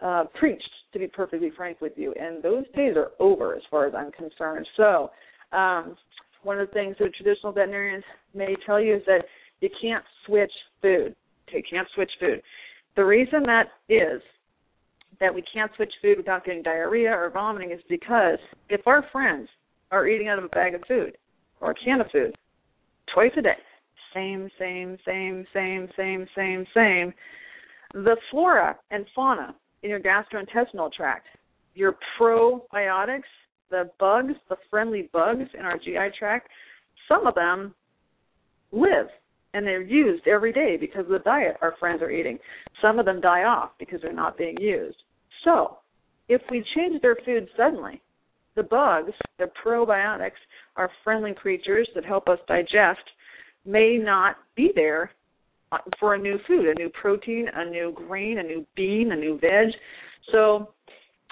[0.00, 2.14] uh, preached, to be perfectly frank with you.
[2.18, 4.66] And those days are over, as far as I'm concerned.
[4.76, 5.10] So,
[5.52, 5.96] um,
[6.42, 8.04] one of the things that traditional veterinarians
[8.34, 9.24] may tell you is that
[9.60, 11.14] you can't switch food.
[11.48, 12.40] Okay, can't switch food.
[12.96, 14.22] The reason that is
[15.20, 19.48] that we can't switch food without getting diarrhea or vomiting is because if our friends
[19.90, 21.16] are eating out of a bag of food
[21.60, 22.34] or a can of food
[23.12, 23.56] twice a day,
[24.14, 27.12] same, same, same, same, same, same, same,
[27.92, 29.54] the flora and fauna
[29.86, 31.26] in your gastrointestinal tract,
[31.74, 33.22] your probiotics,
[33.70, 36.48] the bugs, the friendly bugs in our GI tract,
[37.08, 37.72] some of them
[38.72, 39.06] live
[39.54, 42.36] and they're used every day because of the diet our friends are eating.
[42.82, 44.96] Some of them die off because they're not being used.
[45.44, 45.78] So,
[46.28, 48.02] if we change their food suddenly,
[48.56, 50.32] the bugs, the probiotics,
[50.74, 53.00] our friendly creatures that help us digest,
[53.64, 55.12] may not be there
[55.98, 59.38] for a new food, a new protein, a new grain, a new bean, a new
[59.38, 59.68] veg.
[60.32, 60.70] So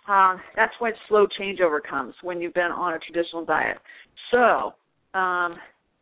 [0.08, 3.78] uh, that's why slow changeover comes when you've been on a traditional diet.
[4.30, 4.74] So
[5.18, 5.56] um,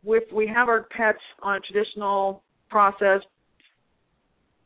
[0.05, 3.25] if we have our pets on a traditional processed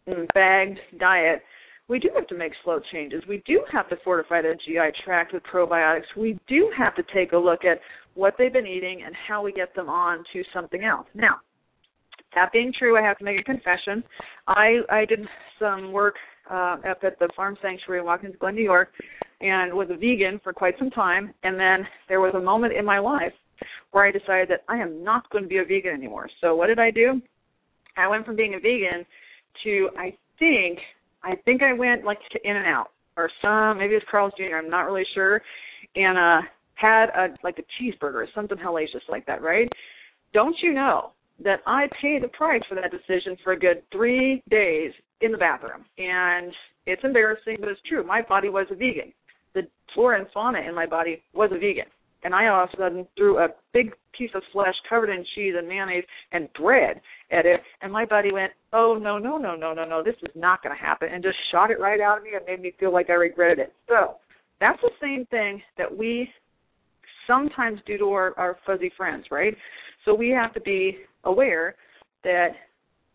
[0.08, 1.44] mm, bagged diet,
[1.88, 3.24] we do have to make slow changes.
[3.30, 6.04] We do have to fortify the GI tract with probiotics.
[6.18, 7.80] We do have to take a look at
[8.14, 11.08] what they've been eating and how we get them on to something else.
[11.14, 11.36] Now,
[12.38, 14.04] that being true, I have to make a confession.
[14.48, 15.20] I I did
[15.60, 16.16] some work
[16.50, 18.90] uh, up at the Farm Sanctuary in Watkins Glen, New York,
[19.42, 21.34] and was a vegan for quite some time.
[21.44, 23.34] And then there was a moment in my life
[23.92, 26.30] where I decided that I am not going to be a vegan anymore.
[26.42, 27.22] So what did I do?
[27.98, 29.06] I went from being a vegan
[29.64, 30.78] to I think
[31.24, 34.58] I think I went like to In-N-Out or some maybe it's Carl's Jr.
[34.58, 35.42] I'm not really sure,
[35.96, 39.68] and uh had a like a cheeseburger or something hellacious like that, right?
[40.34, 41.12] Don't you know
[41.44, 45.38] that I paid the price for that decision for a good three days in the
[45.38, 46.52] bathroom, and
[46.86, 48.04] it's embarrassing, but it's true.
[48.04, 49.14] My body was a vegan.
[49.54, 51.86] The flora and fauna in my body was a vegan
[52.24, 55.54] and I all of a sudden threw a big piece of flesh covered in cheese
[55.58, 57.00] and mayonnaise and bread
[57.32, 60.04] at it, and my buddy went, "Oh no, no, no, no, no, no!
[60.04, 62.46] This is not going to happen," and just shot it right out of me and
[62.46, 63.74] made me feel like I regretted it.
[63.88, 64.18] So
[64.60, 66.30] that's the same thing that we
[67.28, 69.56] sometimes do to our, our fuzzy friends, right?
[70.06, 70.98] So we have to be
[71.28, 71.76] aware
[72.24, 72.50] that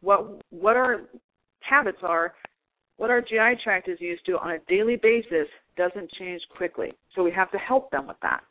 [0.00, 1.02] what what our
[1.60, 2.34] habits are,
[2.96, 6.92] what our GI tract is used to on a daily basis doesn't change quickly.
[7.14, 8.42] So we have to help them with that.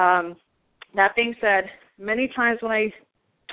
[0.00, 0.36] Um,
[0.94, 1.64] that being said,
[1.98, 2.92] many times when I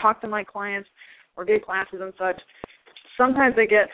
[0.01, 0.89] talk to my clients
[1.35, 2.39] or give classes and such,
[3.17, 3.87] sometimes they get,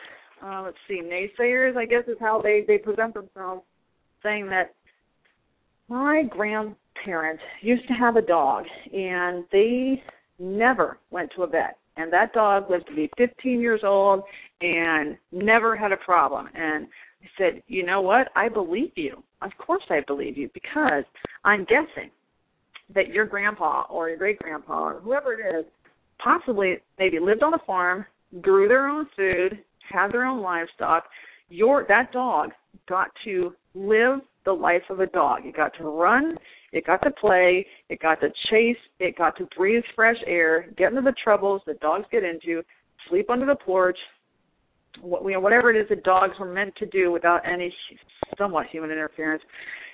[0.44, 3.62] uh, let's see, naysayers, I guess is how they, they present themselves,
[4.22, 4.74] saying that
[5.88, 10.02] my grandparents used to have a dog and they
[10.38, 11.78] never went to a vet.
[11.96, 14.22] And that dog lived to be 15 years old
[14.60, 16.48] and never had a problem.
[16.54, 16.86] And
[17.22, 18.28] I said, you know what?
[18.34, 19.22] I believe you.
[19.42, 21.04] Of course I believe you because
[21.44, 22.10] I'm guessing
[22.94, 25.64] that your grandpa or your great grandpa or whoever it is
[26.22, 28.04] possibly maybe lived on a farm,
[28.40, 31.04] grew their own food, had their own livestock.
[31.48, 32.50] Your that dog
[32.88, 35.40] got to live the life of a dog.
[35.44, 36.36] It got to run,
[36.74, 40.90] it got to play, it got to chase, it got to breathe fresh air, get
[40.90, 42.62] into the troubles that dogs get into,
[43.08, 43.96] sleep under the porch,
[45.00, 47.72] what, you know, whatever it is that dogs were meant to do without any
[48.36, 49.42] somewhat human interference.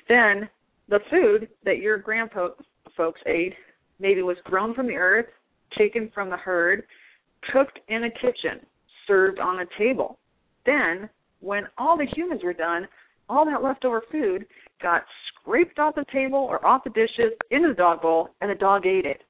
[0.08, 0.48] Then
[0.88, 2.48] the food that your grandpa
[2.96, 3.54] folks ate
[3.98, 5.26] maybe was grown from the earth,
[5.76, 6.84] taken from the herd,
[7.52, 8.64] cooked in a kitchen,
[9.06, 10.18] served on a table.
[10.64, 12.88] Then, when all the humans were done,
[13.28, 14.46] all that leftover food
[14.82, 18.54] got scraped off the table or off the dishes into the dog bowl, and the
[18.54, 19.22] dog ate it.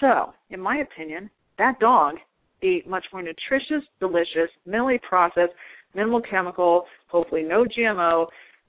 [0.00, 2.16] So, in my opinion, that dog
[2.62, 5.52] ate much more nutritious, delicious, minimally processed,
[5.94, 8.26] minimal chemical, hopefully no GMO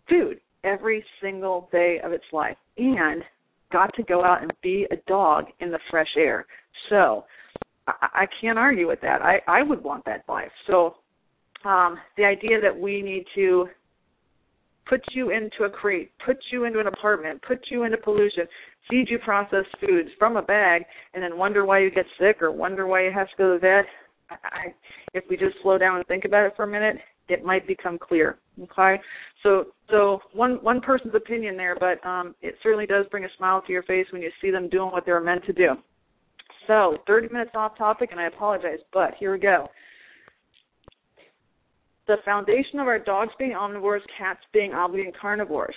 [0.09, 2.57] food every single day of its life.
[2.77, 3.23] And
[3.71, 6.45] got to go out and be a dog in the fresh air.
[6.89, 7.23] So
[7.87, 9.21] I, I can't argue with that.
[9.21, 10.51] I, I would want that life.
[10.67, 10.95] So
[11.63, 13.67] um, the idea that we need to
[14.87, 18.45] put you into a crate, put you into an apartment, put you into pollution,
[18.89, 22.51] feed you processed foods from a bag, and then wonder why you get sick or
[22.51, 23.85] wonder why you have to go to the vet.
[24.43, 24.73] I,
[25.13, 27.97] if we just slow down and think about it for a minute, it might become
[27.97, 28.39] clear.
[28.61, 29.01] Okay,
[29.43, 33.61] so so one one person's opinion there, but um, it certainly does bring a smile
[33.65, 35.69] to your face when you see them doing what they're meant to do.
[36.67, 39.67] So 30 minutes off topic, and I apologize, but here we go.
[42.07, 45.75] The foundation of our dogs being omnivores, cats being obligate carnivores.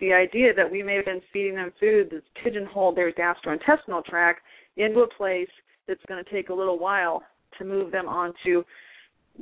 [0.00, 4.40] The idea that we may have been feeding them food that's pigeonholed their gastrointestinal tract
[4.76, 5.48] into a place
[5.88, 7.22] that's going to take a little while
[7.58, 8.62] to move them onto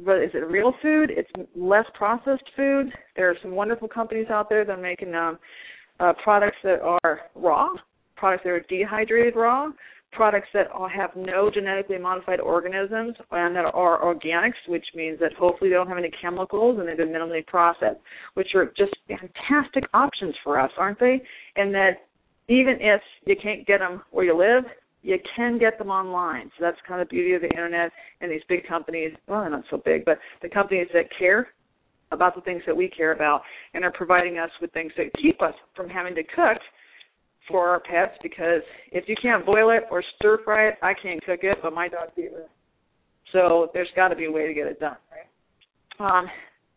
[0.04, 1.10] but is it real food?
[1.10, 2.90] It's less processed food.
[3.16, 5.38] There are some wonderful companies out there that are making um,
[6.00, 7.68] uh, products that are raw,
[8.16, 9.68] products that are dehydrated raw,
[10.14, 15.70] products that have no genetically modified organisms and that are organics, which means that hopefully
[15.70, 18.00] they don't have any chemicals and they've been minimally processed,
[18.34, 21.22] which are just fantastic options for us, aren't they?
[21.56, 22.06] And that
[22.48, 24.64] even if you can't get them where you live,
[25.02, 26.50] you can get them online.
[26.58, 29.12] So that's kind of the beauty of the internet and these big companies.
[29.26, 31.48] Well, they're not so big, but the companies that care
[32.10, 33.42] about the things that we care about
[33.74, 36.58] and are providing us with things that keep us from having to cook
[37.48, 41.24] for our pets because if you can't boil it or stir fry it, I can't
[41.24, 42.50] cook it, but my eat it.
[43.32, 46.18] So there's got to be a way to get it done, right?
[46.18, 46.26] Um,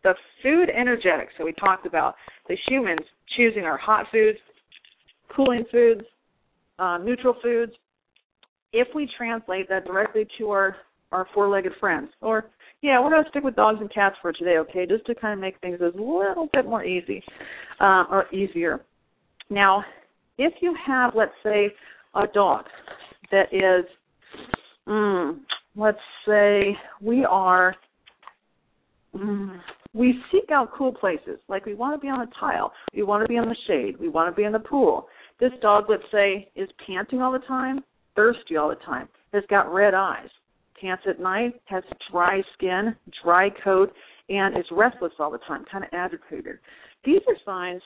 [0.03, 2.15] the food energetics that we talked about,
[2.47, 3.01] the humans
[3.35, 4.37] choosing our hot foods,
[5.35, 6.01] cooling foods,
[6.79, 7.73] uh, neutral foods.
[8.73, 10.75] If we translate that directly to our
[11.13, 12.49] our four-legged friends, or
[12.81, 14.85] yeah, we're going to stick with dogs and cats for today, okay?
[14.85, 17.23] Just to kind of make things a little bit more easy
[17.79, 18.81] uh, or easier.
[19.49, 19.85] Now,
[20.37, 21.73] if you have, let's say,
[22.15, 22.65] a dog
[23.31, 23.85] that is,
[24.87, 25.37] mm,
[25.75, 25.97] let's
[26.27, 27.75] say, we are,
[29.15, 29.59] mm,
[29.93, 31.39] we seek out cool places.
[31.47, 33.99] Like we want to be on a tile, we want to be in the shade,
[33.99, 35.07] we want to be in the pool.
[35.39, 37.83] This dog, let's say, is panting all the time,
[38.15, 40.29] thirsty all the time, has got red eyes,
[40.79, 43.91] pants at night, has dry skin, dry coat,
[44.29, 46.57] and is restless all the time, kind of agitated.
[47.03, 47.81] These are signs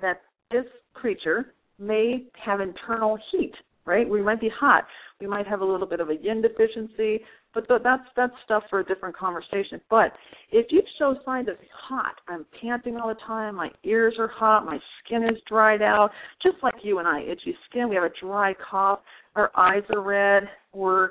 [0.00, 3.52] that this creature may have internal heat,
[3.86, 4.08] right?
[4.08, 4.84] We might be hot.
[5.20, 7.20] We might have a little bit of a yin deficiency,
[7.52, 9.80] but that's that's stuff for a different conversation.
[9.90, 10.12] But
[10.50, 11.56] if you show signs of
[11.88, 16.10] hot, I'm panting all the time, my ears are hot, my skin is dried out,
[16.42, 19.00] just like you and I, itchy skin, we have a dry cough,
[19.36, 21.10] our eyes are red, we're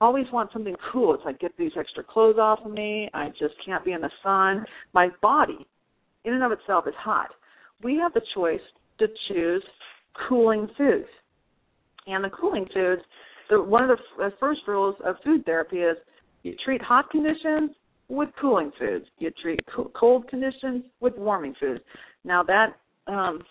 [0.00, 1.14] always want something cool.
[1.14, 3.10] It's like get these extra clothes off of me.
[3.14, 4.64] I just can't be in the sun.
[4.92, 5.66] My body,
[6.24, 7.28] in and of itself, is hot.
[7.82, 8.60] We have the choice
[8.98, 9.62] to choose
[10.28, 11.06] cooling foods.
[12.06, 13.02] And the cooling foods,
[13.50, 15.96] the, one of the first rules of food therapy is
[16.42, 17.70] you treat hot conditions
[18.08, 19.04] with cooling foods.
[19.18, 19.60] You treat
[19.94, 21.80] cold conditions with warming foods.
[22.24, 23.42] Now that um,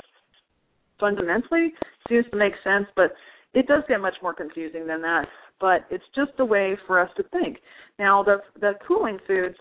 [1.00, 1.74] fundamentally
[2.10, 3.14] seems to make sense, but
[3.54, 5.26] it does get much more confusing than that.
[5.60, 7.58] But it's just a way for us to think.
[7.98, 9.56] Now the the cooling foods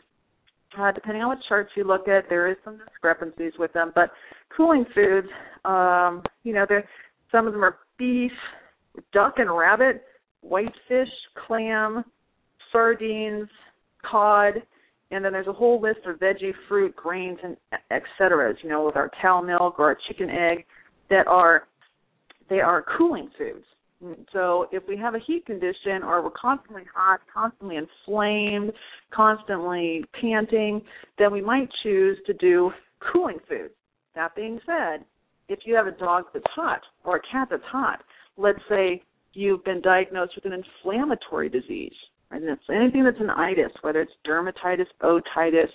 [0.79, 3.92] uh, depending on what charts you look at, there is some discrepancies with them.
[3.94, 4.11] But
[4.57, 5.29] cooling foods,
[5.64, 6.66] um, you know,
[7.33, 8.33] some of them are beef,
[9.12, 10.05] duck and rabbit,
[10.42, 11.09] whitefish,
[11.46, 12.05] clam,
[12.72, 13.48] sardines,
[14.09, 14.62] cod,
[15.11, 17.57] and then there's a whole list of veggie, fruit, grains, and
[17.90, 18.55] etc.
[18.62, 20.64] You know, with our cow milk or our chicken egg,
[21.11, 21.68] that are
[22.48, 23.64] they are cooling foods.
[24.32, 28.72] So if we have a heat condition or we're constantly hot, constantly inflamed,
[29.11, 30.82] constantly panting,
[31.18, 32.70] then we might choose to do
[33.12, 33.72] cooling foods.
[34.14, 35.04] That being said,
[35.48, 38.02] if you have a dog that's hot or a cat that's hot,
[38.37, 41.92] let's say you've been diagnosed with an inflammatory disease,
[42.30, 42.42] right?
[42.42, 45.68] And it's anything that's an itis, whether it's dermatitis, otitis,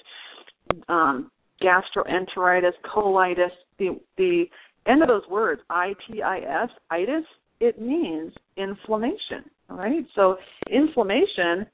[0.89, 1.31] um,
[1.61, 4.45] gastroenteritis, colitis, the the
[4.87, 7.23] end of those words, I-T-I-S, itis,
[7.61, 9.45] it means inflammation.
[9.69, 10.05] Right.
[10.15, 10.35] So
[10.69, 11.65] inflammation,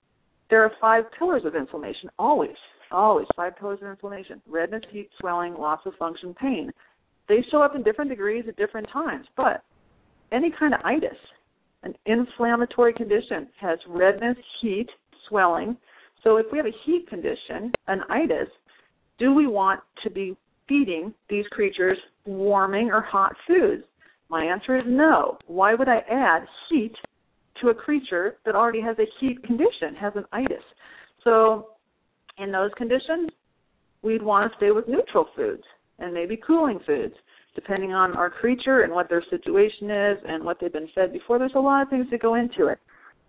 [0.51, 2.11] there are five pillars of inflammation.
[2.19, 2.55] Always,
[2.91, 6.71] always five pillars of inflammation: redness, heat, swelling, loss of function, pain.
[7.27, 9.63] They show up in different degrees at different times, but
[10.31, 11.17] any kind of itis,
[11.83, 14.87] an inflammatory condition, has redness, heat,
[15.27, 15.75] swelling.
[16.23, 18.49] So if we have a heat condition, an itis,
[19.17, 20.37] do we want to be
[20.69, 23.83] feeding these creatures warming or hot foods?
[24.29, 25.37] My answer is no.
[25.47, 26.93] Why would I add heat
[27.61, 30.63] to a creature that already has a heat condition, has an itis?
[31.23, 31.69] So,
[32.37, 33.29] in those conditions,
[34.01, 35.63] we'd want to stay with neutral foods
[35.99, 37.13] and maybe cooling foods,
[37.55, 41.39] depending on our creature and what their situation is and what they've been fed before.
[41.39, 42.79] There's a lot of things that go into it.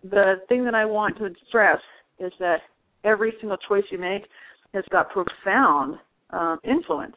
[0.02, 1.80] The thing that I want to stress
[2.18, 2.58] is that
[3.04, 4.24] every single choice you make
[4.74, 5.96] has got profound
[6.30, 7.16] um, influence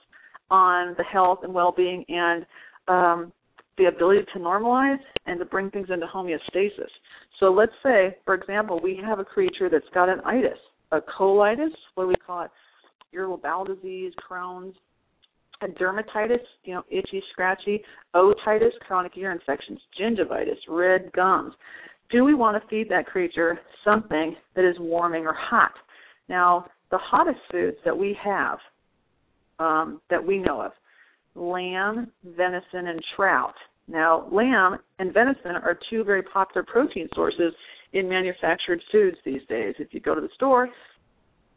[0.49, 2.45] on the health and well-being and
[2.87, 3.31] um,
[3.81, 6.89] the ability to normalize and to bring things into homeostasis.
[7.39, 10.59] So let's say, for example, we have a creature that's got an itis,
[10.91, 12.51] a colitis, what do we call it?
[13.11, 14.75] Irritable bowel disease, Crohn's,
[15.61, 17.83] a dermatitis, you know, itchy, scratchy,
[18.15, 21.53] otitis, chronic ear infections, gingivitis, red gums.
[22.11, 25.71] Do we want to feed that creature something that is warming or hot?
[26.29, 28.59] Now, the hottest foods that we have
[29.59, 30.71] um, that we know of
[31.35, 33.53] lamb, venison, and trout.
[33.87, 37.53] Now, lamb and venison are two very popular protein sources
[37.93, 39.75] in manufactured foods these days.
[39.79, 40.69] If you go to the store,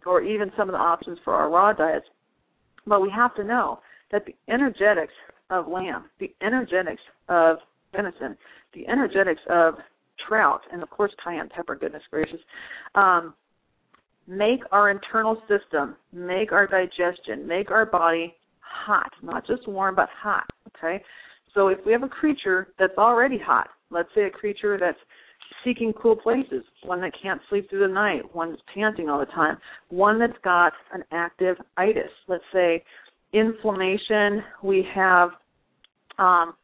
[0.07, 2.07] or even some of the options for our raw diets.
[2.87, 3.81] But we have to know
[4.13, 5.13] that the energetics
[5.51, 7.57] of lamb, the energetics of
[7.93, 8.37] venison,
[8.75, 9.75] the energetics of
[10.29, 12.41] trout, and of course cayenne pepper, goodness gracious,
[12.95, 13.35] um,
[14.27, 20.09] make our internal system, make our digestion, make our body hot, not just warm, but
[20.21, 20.47] hot.
[20.77, 21.03] Okay?
[21.55, 24.99] So if we have a creature that's already hot, let's say a creature that's
[25.65, 29.27] seeking cool places, one that can't sleep through the night, one that's panting all the
[29.27, 29.57] time,
[29.89, 32.83] one that's got an active itis, let's say
[33.33, 35.31] inflammation, we have
[36.19, 36.55] um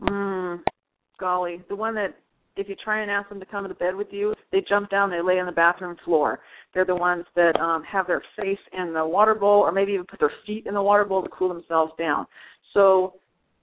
[0.00, 0.60] mm,
[1.18, 2.14] golly, the one that
[2.56, 4.88] if you try and ask them to come to the bed with you, they jump
[4.90, 6.40] down, they lay on the bathroom floor.
[6.72, 10.06] They're the ones that um, have their face in the water bowl, or maybe even
[10.06, 12.26] put their feet in the water bowl to cool themselves down.
[12.72, 13.14] So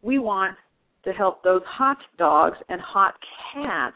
[0.02, 0.58] we want
[1.04, 3.16] to help those hot dogs and hot
[3.54, 3.96] cats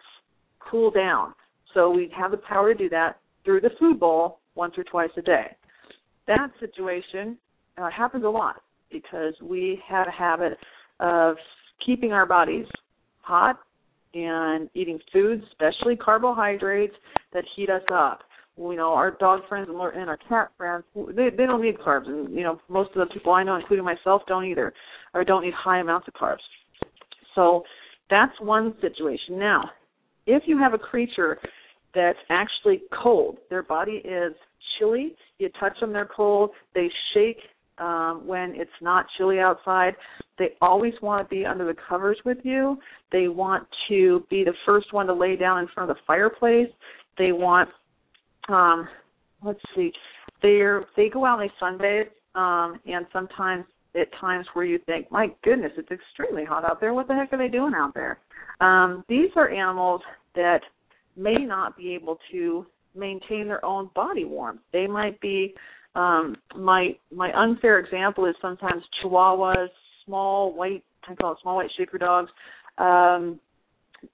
[0.59, 1.33] cool down.
[1.73, 5.09] So we have the power to do that through the food bowl once or twice
[5.17, 5.55] a day.
[6.27, 7.37] That situation
[7.77, 10.57] uh, happens a lot because we have a habit
[10.99, 11.35] of
[11.85, 12.65] keeping our bodies
[13.21, 13.59] hot
[14.13, 16.95] and eating foods, especially carbohydrates
[17.33, 18.19] that heat us up.
[18.57, 19.77] You know, our dog friends and
[20.09, 23.33] our cat friends, they they don't need carbs, and you know, most of the people
[23.33, 24.73] I know, including myself, don't either,
[25.13, 26.37] or don't need high amounts of carbs.
[27.35, 27.63] So
[28.09, 29.37] that's one situation.
[29.37, 29.69] Now,
[30.25, 31.37] if you have a creature
[31.93, 34.33] that's actually cold, their body is
[34.77, 37.39] chilly, you touch them, they're cold, they shake
[37.77, 39.95] um, when it's not chilly outside.
[40.37, 42.77] They always want to be under the covers with you.
[43.11, 46.69] They want to be the first one to lay down in front of the fireplace.
[47.17, 47.69] They want,
[48.49, 48.87] um,
[49.43, 49.91] let's see,
[50.41, 53.65] they're they go out and they sunbathe, um, and sometimes
[53.99, 56.93] at times where you think, my goodness, it's extremely hot out there.
[56.93, 58.19] What the heck are they doing out there?
[58.59, 60.01] Um, these are animals
[60.35, 60.59] that
[61.15, 64.61] may not be able to maintain their own body warmth.
[64.73, 65.53] They might be
[65.95, 69.67] um, my my unfair example is sometimes Chihuahuas,
[70.05, 72.29] small white I call it small white shaker dogs,
[72.77, 73.39] um,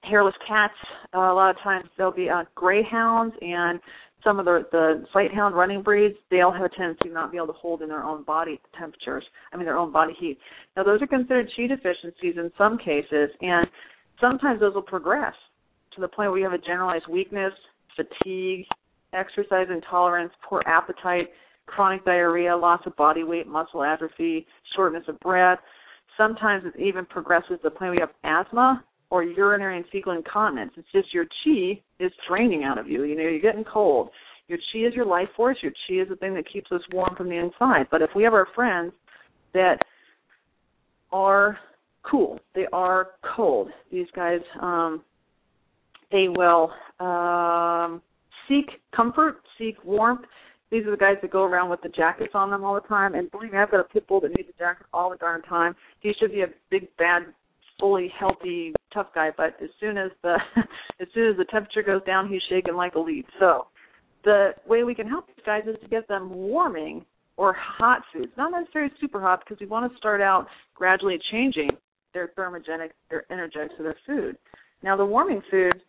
[0.02, 0.74] hairless cats.
[1.14, 3.80] Uh, a lot of times they'll be uh, greyhounds and
[4.24, 6.16] some of the the sighthound running breeds.
[6.30, 8.60] They all have a tendency to not be able to hold in their own body
[8.78, 9.24] temperatures.
[9.52, 10.38] I mean their own body heat.
[10.76, 13.66] Now those are considered chi deficiencies in some cases, and
[14.20, 15.34] sometimes those will progress
[15.94, 17.52] to the point where you have a generalized weakness,
[17.96, 18.66] fatigue,
[19.12, 21.28] exercise intolerance, poor appetite,
[21.66, 25.58] chronic diarrhea, loss of body weight, muscle atrophy, shortness of breath.
[26.16, 30.12] Sometimes it even progresses to the point where you have asthma or urinary and fecal
[30.12, 30.72] incontinence.
[30.74, 33.04] It's just your chi is draining out of you.
[33.04, 34.08] You know, you're getting cold.
[34.48, 35.58] Your chi is your life force.
[35.60, 37.88] Your chi is the thing that keeps us warm from the inside.
[37.90, 38.90] But if we have our friends
[39.52, 39.76] that
[41.12, 41.58] are
[42.10, 43.68] cool, they are cold.
[43.90, 45.02] These guys, um,
[46.10, 48.00] they will um,
[48.48, 48.64] seek
[48.96, 50.24] comfort, seek warmth,
[50.70, 53.14] these are the guys that go around with the jackets on them all the time.
[53.14, 55.42] And believe me, I've got a pit bull that needs a jacket all the darn
[55.42, 55.76] time.
[56.00, 57.24] He should be a big, bad,
[57.78, 59.30] fully healthy, tough guy.
[59.36, 60.36] But as soon as the
[61.00, 63.24] as soon as the temperature goes down, he's shaking like a leaf.
[63.38, 63.66] So
[64.24, 67.04] the way we can help these guys is to get them warming
[67.36, 71.70] or hot foods, not necessarily super hot, because we want to start out gradually changing
[72.14, 74.36] their thermogenic, their energetics of their food.
[74.82, 75.80] Now, the warming foods,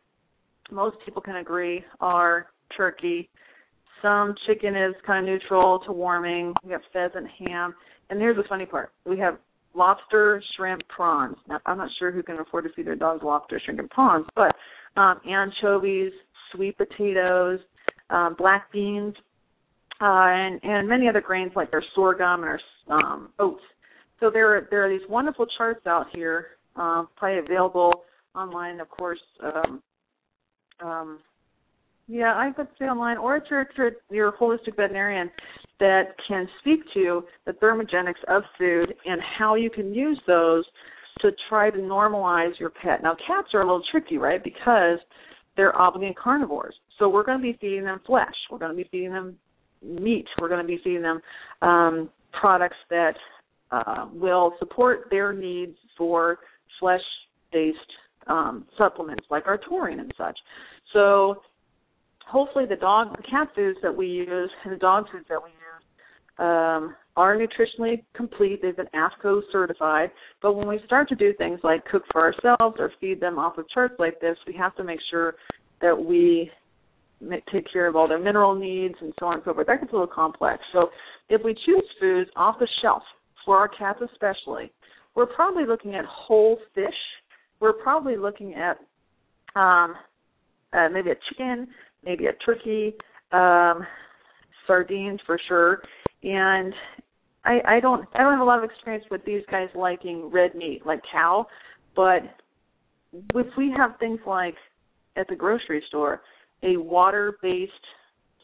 [0.71, 3.29] most people can agree, are turkey,
[4.03, 6.53] some chicken is kind of neutral to warming.
[6.63, 7.73] We have pheasant, ham,
[8.09, 9.37] and here's the funny part: we have
[9.75, 11.37] lobster, shrimp, prawns.
[11.47, 14.25] Now, I'm not sure who can afford to feed their dogs lobster, shrimp, and prawns,
[14.35, 14.55] but
[14.99, 16.11] um, anchovies,
[16.53, 17.59] sweet potatoes,
[18.09, 19.15] um, black beans,
[20.01, 22.59] uh, and and many other grains like our sorghum and our
[22.89, 23.63] um, oats.
[24.19, 27.91] So there are there are these wonderful charts out here, um, probably available
[28.35, 29.19] online, of course.
[29.43, 29.81] Um,
[30.81, 31.19] um,
[32.07, 35.31] yeah, I would say online or at your, your holistic veterinarian
[35.83, 40.63] that can speak to the thermogenics of food and how you can use those
[41.19, 43.03] to try to normalize your pet.
[43.03, 44.41] Now, cats are a little tricky, right?
[44.41, 44.97] Because
[45.57, 46.73] they're obligate carnivores.
[46.97, 48.33] So we're going to be feeding them flesh.
[48.49, 49.35] We're going to be feeding them
[49.83, 50.25] meat.
[50.39, 51.19] We're going to be feeding them
[51.61, 53.15] um, products that
[53.71, 56.39] uh, will support their needs for
[56.79, 57.77] flesh-based
[58.27, 60.39] um, supplements like our taurine and such.
[60.93, 61.41] So
[62.25, 65.49] hopefully the dog the cat foods that we use and the dog foods that we
[66.39, 68.61] um, are nutritionally complete.
[68.61, 70.11] They've been AAFCO certified.
[70.41, 73.57] But when we start to do things like cook for ourselves or feed them off
[73.57, 75.35] of charts like this, we have to make sure
[75.81, 76.49] that we
[77.51, 79.67] take care of all their mineral needs and so on and so forth.
[79.67, 80.61] That gets a little complex.
[80.73, 80.89] So
[81.29, 83.03] if we choose foods off the shelf
[83.45, 84.71] for our cats especially,
[85.15, 86.93] we're probably looking at whole fish.
[87.59, 88.77] We're probably looking at
[89.55, 89.93] um,
[90.73, 91.67] uh, maybe a chicken,
[92.03, 92.95] maybe a turkey,
[93.31, 93.85] um,
[94.65, 95.81] sardines for sure,
[96.23, 96.73] and
[97.45, 100.55] I, I don't I don't have a lot of experience with these guys liking red
[100.55, 101.45] meat like cow,
[101.95, 102.21] but
[103.35, 104.55] if we have things like
[105.15, 106.21] at the grocery store
[106.63, 107.71] a water based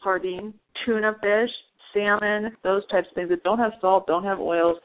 [0.02, 0.54] sardine,
[0.84, 1.50] tuna fish,
[1.92, 4.76] salmon, those types of things that don't have salt, don't have oils,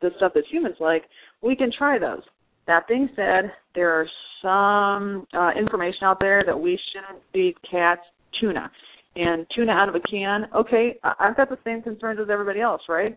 [0.00, 1.04] the stuff that humans like,
[1.42, 2.22] we can try those.
[2.66, 4.06] That being said, there are
[4.42, 8.02] some uh, information out there that we shouldn't feed cats
[8.40, 8.70] tuna.
[9.16, 12.82] And tuna out of a can, okay, I've got the same concerns as everybody else,
[12.88, 13.16] right?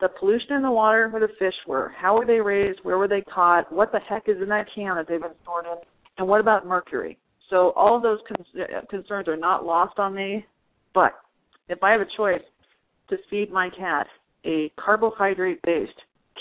[0.00, 3.08] The pollution in the water where the fish were, how were they raised, where were
[3.08, 5.78] they caught, what the heck is in that can that they've been stored in,
[6.18, 7.18] and what about mercury?
[7.50, 10.44] So all of those con- uh, concerns are not lost on me.
[10.94, 11.12] But
[11.68, 12.42] if I have a choice
[13.10, 14.06] to feed my cat
[14.44, 15.92] a carbohydrate based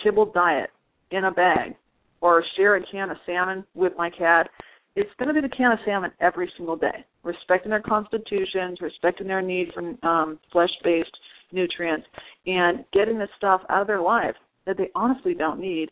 [0.04, 0.70] kibble diet
[1.12, 1.76] in a bag
[2.22, 4.49] or share a can of salmon with my cat,
[4.96, 9.28] it's going to be the can of salmon every single day, respecting their constitutions, respecting
[9.28, 11.18] their need for um, flesh-based
[11.52, 12.06] nutrients,
[12.46, 14.36] and getting the stuff out of their life
[14.66, 15.89] that they honestly don't need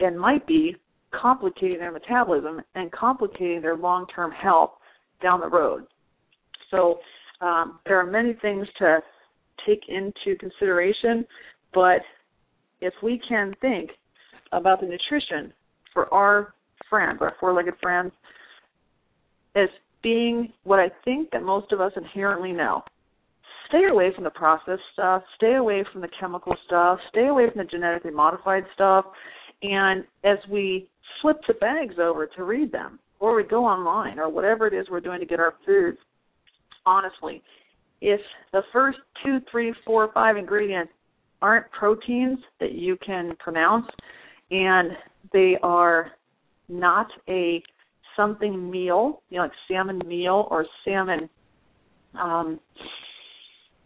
[0.00, 0.76] and might be
[1.12, 4.72] complicating their metabolism and complicating their long-term health
[5.22, 5.84] down the road.
[6.70, 6.98] So
[7.40, 9.00] um, there are many things to
[9.66, 11.26] take into consideration,
[11.74, 12.00] but
[12.80, 13.90] if we can think
[14.52, 15.52] about the nutrition
[15.92, 16.54] for our
[16.88, 18.12] friends, our four-legged friends,
[19.54, 19.68] as
[20.02, 22.82] being what I think that most of us inherently know.
[23.68, 27.58] Stay away from the processed stuff, stay away from the chemical stuff, stay away from
[27.58, 29.06] the genetically modified stuff,
[29.62, 30.88] and as we
[31.20, 34.86] flip the bags over to read them, or we go online, or whatever it is
[34.90, 35.96] we're doing to get our food,
[36.84, 37.42] honestly,
[38.00, 38.20] if
[38.52, 40.92] the first two, three, four, five ingredients
[41.40, 43.86] aren't proteins that you can pronounce,
[44.50, 44.90] and
[45.32, 46.12] they are
[46.68, 47.62] not a
[48.16, 51.28] something meal, you know, like salmon meal or salmon
[52.14, 52.60] um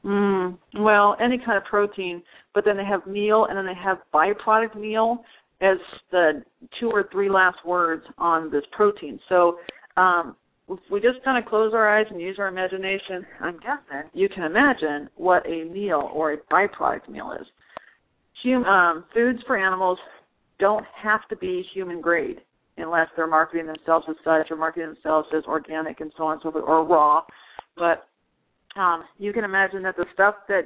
[0.04, 2.22] mm, well, any kind of protein,
[2.54, 5.24] but then they have meal and then they have byproduct meal
[5.60, 5.78] as
[6.10, 6.42] the
[6.78, 9.18] two or three last words on this protein.
[9.28, 9.58] So
[9.96, 10.36] um
[10.68, 14.28] if we just kind of close our eyes and use our imagination, I'm guessing you
[14.28, 17.46] can imagine what a meal or a byproduct meal is.
[18.42, 19.98] Hum, um, foods for animals
[20.58, 22.40] don't have to be human grade
[22.76, 26.40] unless they're marketing themselves as such or marketing themselves as organic and so on and
[26.42, 27.22] so forth or raw.
[27.76, 28.06] But
[28.78, 30.64] um, you can imagine that the stuff that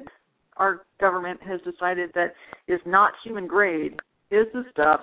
[0.56, 2.34] our government has decided that
[2.68, 3.94] is not human grade
[4.30, 5.00] is the stuff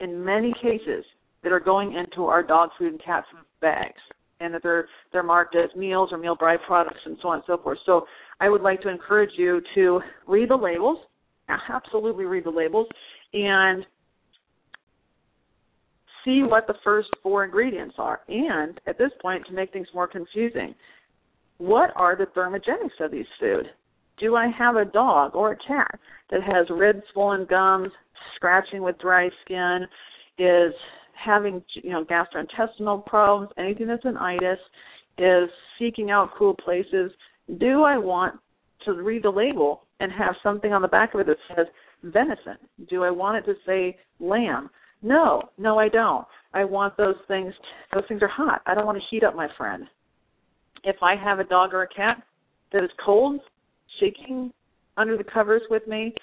[0.00, 1.04] in many cases
[1.42, 4.00] that are going into our dog food and cat food bags
[4.40, 7.58] and that they're they're marked as meals or meal byproducts and so on and so
[7.58, 7.78] forth.
[7.84, 8.06] So
[8.40, 10.98] I would like to encourage you to read the labels,
[11.48, 12.86] absolutely read the labels,
[13.32, 13.84] and
[16.28, 18.20] see what the first four ingredients are.
[18.28, 20.74] And at this point, to make things more confusing,
[21.56, 23.66] what are the thermogenics of these food?
[24.20, 25.98] Do I have a dog or a cat
[26.30, 27.90] that has red swollen gums,
[28.36, 29.86] scratching with dry skin,
[30.38, 30.74] is
[31.14, 34.58] having you know gastrointestinal problems, anything that's an itis,
[35.16, 35.48] is
[35.78, 37.10] seeking out cool places?
[37.58, 38.38] Do I want
[38.84, 41.66] to read the label and have something on the back of it that says
[42.02, 42.58] venison?
[42.90, 44.68] Do I want it to say lamb?
[45.02, 46.26] No, no, I don't.
[46.54, 47.52] I want those things.
[47.94, 48.62] Those things are hot.
[48.66, 49.84] I don't want to heat up my friend.
[50.84, 52.22] If I have a dog or a cat
[52.72, 53.40] that is cold,
[54.00, 54.52] shaking
[54.96, 56.14] under the covers with me,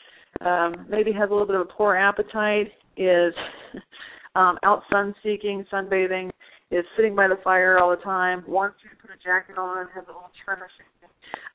[0.42, 3.34] um, maybe has a little bit of a poor appetite, is
[4.36, 6.30] um, out sun seeking, sunbathing,
[6.72, 9.88] is sitting by the fire all the time, wants you to put a jacket on,
[9.94, 10.68] has a little trimmer.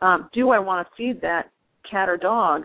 [0.01, 1.51] Um, do I want to feed that
[1.91, 2.63] cat or dog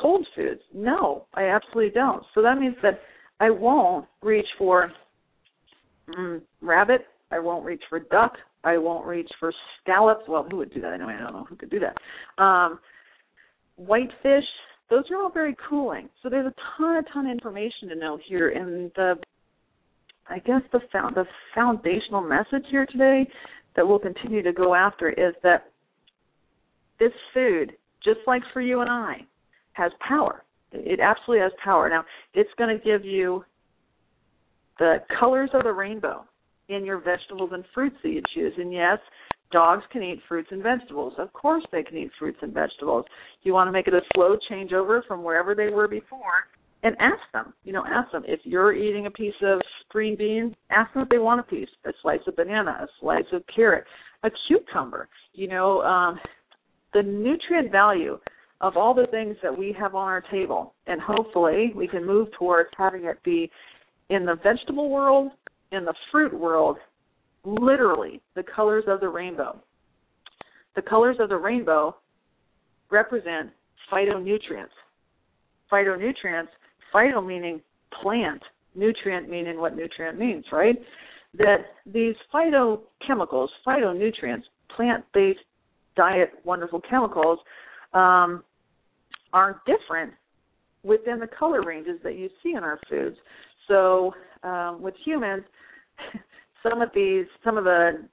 [0.00, 0.60] cold foods?
[0.74, 2.24] No, I absolutely don't.
[2.34, 3.00] So that means that
[3.40, 4.92] I won't reach for
[6.08, 7.06] mm, rabbit.
[7.32, 8.34] I won't reach for duck.
[8.64, 10.28] I won't reach for scallops.
[10.28, 11.16] Well, who would do that anyway?
[11.18, 12.42] I don't know who could do that.
[12.42, 12.78] Um,
[13.76, 14.44] whitefish.
[14.90, 16.08] Those are all very cooling.
[16.22, 18.50] So there's a ton, a ton of information to know here.
[18.50, 19.14] And the,
[20.28, 21.24] I guess the found the
[21.54, 23.26] foundational message here today
[23.76, 25.70] that we'll continue to go after is that
[26.98, 27.72] this food,
[28.04, 29.18] just like for you and I,
[29.72, 30.44] has power.
[30.72, 31.88] It absolutely has power.
[31.88, 32.04] Now,
[32.34, 33.44] it's going to give you
[34.78, 36.24] the colors of the rainbow
[36.68, 38.52] in your vegetables and fruits that you choose.
[38.56, 38.98] And yes,
[39.52, 41.14] dogs can eat fruits and vegetables.
[41.18, 43.04] Of course, they can eat fruits and vegetables.
[43.42, 46.46] You want to make it a slow changeover from wherever they were before,
[46.82, 47.52] and ask them.
[47.64, 50.54] You know, ask them if you're eating a piece of green beans.
[50.70, 53.84] Ask them if they want a piece, a slice of banana, a slice of carrot,
[54.22, 55.08] a cucumber.
[55.32, 56.18] You know, um,
[56.94, 58.18] the nutrient value
[58.60, 62.28] of all the things that we have on our table, and hopefully we can move
[62.38, 63.50] towards having it be
[64.10, 65.32] in the vegetable world,
[65.72, 66.76] in the fruit world,
[67.44, 69.58] literally the colors of the rainbow.
[70.76, 71.96] The colors of the rainbow
[72.90, 73.50] represent
[73.90, 74.68] phytonutrients.
[75.72, 76.48] Phytonutrients,
[76.94, 77.60] phyto meaning
[78.02, 78.42] plant,
[78.74, 80.76] nutrient meaning what nutrient means, right?
[81.38, 84.42] That these phytochemicals, phytonutrients,
[84.76, 85.40] plant based
[85.96, 87.38] diet wonderful chemicals
[87.92, 88.42] um,
[89.32, 90.12] are different
[90.82, 93.16] within the color ranges that you see in our foods.
[93.68, 94.12] So
[94.42, 95.44] um, with humans,
[96.62, 98.04] some of these, some of the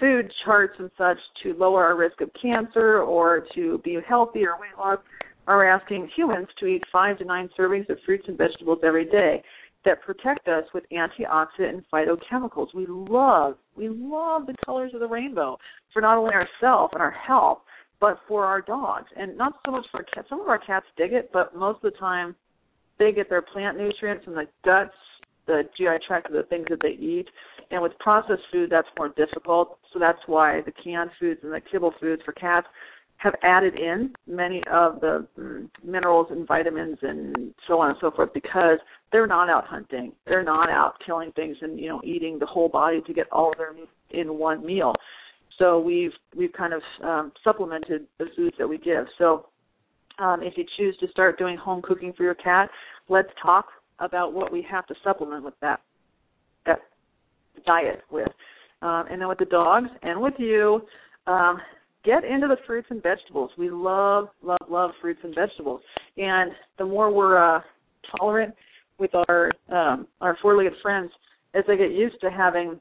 [0.00, 4.58] food charts and such to lower our risk of cancer or to be healthy or
[4.60, 4.98] weight loss
[5.46, 9.42] are asking humans to eat five to nine servings of fruits and vegetables every day
[9.84, 12.68] that protect us with antioxidant and phytochemicals.
[12.74, 15.58] We love, we love the colors of the rainbow
[15.92, 17.58] for not only ourselves and our health,
[18.04, 19.06] but for our dogs.
[19.16, 20.28] And not so much for cats.
[20.28, 22.36] Some of our cats dig it, but most of the time
[22.98, 24.92] they get their plant nutrients from the guts,
[25.46, 27.28] the GI tract the things that they eat.
[27.70, 29.78] And with processed food, that's more difficult.
[29.90, 32.66] So that's why the canned foods and the kibble foods for cats
[33.16, 38.10] have added in many of the mm, minerals and vitamins and so on and so
[38.10, 38.78] forth because
[39.12, 40.12] they're not out hunting.
[40.26, 43.52] They're not out killing things and you know eating the whole body to get all
[43.52, 43.72] of their
[44.10, 44.94] in one meal.
[45.58, 49.06] So we've we've kind of um, supplemented the foods that we give.
[49.18, 49.46] So
[50.18, 52.70] um, if you choose to start doing home cooking for your cat,
[53.08, 53.66] let's talk
[53.98, 55.80] about what we have to supplement with that
[56.66, 56.80] that
[57.66, 58.28] diet with.
[58.82, 60.82] Um, and then with the dogs and with you,
[61.26, 61.58] um,
[62.04, 63.50] get into the fruits and vegetables.
[63.56, 65.80] We love, love, love fruits and vegetables.
[66.16, 67.60] And the more we're uh,
[68.18, 68.54] tolerant
[68.98, 71.10] with our um, our four-legged friends,
[71.54, 72.78] as they get used to having,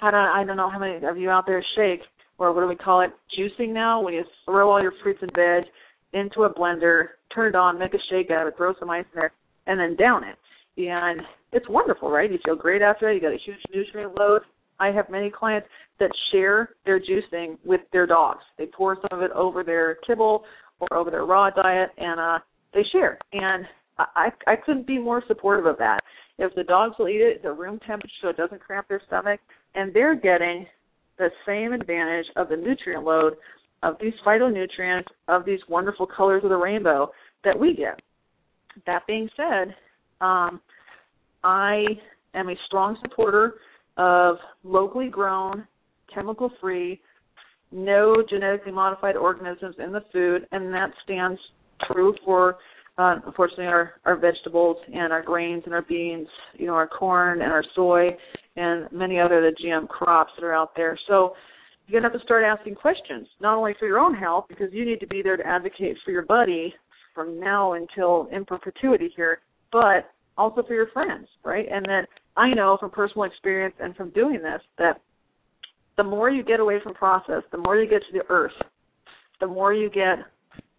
[0.00, 2.00] I don't, I don't know how many of you out there shake
[2.38, 5.30] or what do we call it, juicing now, when you throw all your fruits and
[5.34, 5.64] veg
[6.12, 9.04] into a blender, turn it on, make a shake out of it, throw some ice
[9.12, 9.32] in there,
[9.66, 10.36] and then down it.
[10.76, 11.20] And
[11.52, 12.30] it's wonderful, right?
[12.30, 13.14] You feel great after it.
[13.14, 14.42] You got a huge nutrient load.
[14.78, 15.66] I have many clients
[15.98, 18.42] that share their juicing with their dogs.
[18.56, 20.44] They pour some of it over their kibble
[20.78, 22.38] or over their raw diet, and uh,
[22.72, 23.18] they share.
[23.32, 23.64] And
[23.98, 25.98] I I couldn't be more supportive of that.
[26.38, 29.40] If the dogs will eat it, the room temperature so it doesn't cramp their stomach,
[29.74, 30.66] and they're getting
[31.18, 33.34] the same advantage of the nutrient load
[33.82, 37.10] of these phytonutrients of these wonderful colors of the rainbow
[37.44, 38.00] that we get.
[38.86, 39.74] That being said,
[40.20, 40.60] um,
[41.42, 41.84] I
[42.34, 43.54] am a strong supporter
[43.96, 45.66] of locally grown,
[46.12, 47.00] chemical free,
[47.72, 51.40] no genetically modified organisms in the food, and that stands
[51.90, 52.56] true for
[52.98, 57.42] uh, unfortunately our, our vegetables and our grains and our beans, you know, our corn
[57.42, 58.08] and our soy
[58.56, 60.98] and many other the GM crops that are out there.
[61.06, 61.34] So
[61.86, 64.84] you're gonna have to start asking questions, not only for your own health, because you
[64.84, 66.74] need to be there to advocate for your buddy
[67.14, 69.40] from now until in perpetuity here,
[69.72, 71.66] but also for your friends, right?
[71.70, 72.04] And then
[72.36, 75.00] I know from personal experience and from doing this that
[75.96, 78.52] the more you get away from process, the more you get to the earth,
[79.40, 80.18] the more you get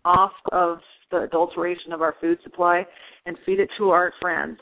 [0.05, 0.79] off of
[1.11, 2.85] the adulteration of our food supply
[3.25, 4.57] and feed it to our friends,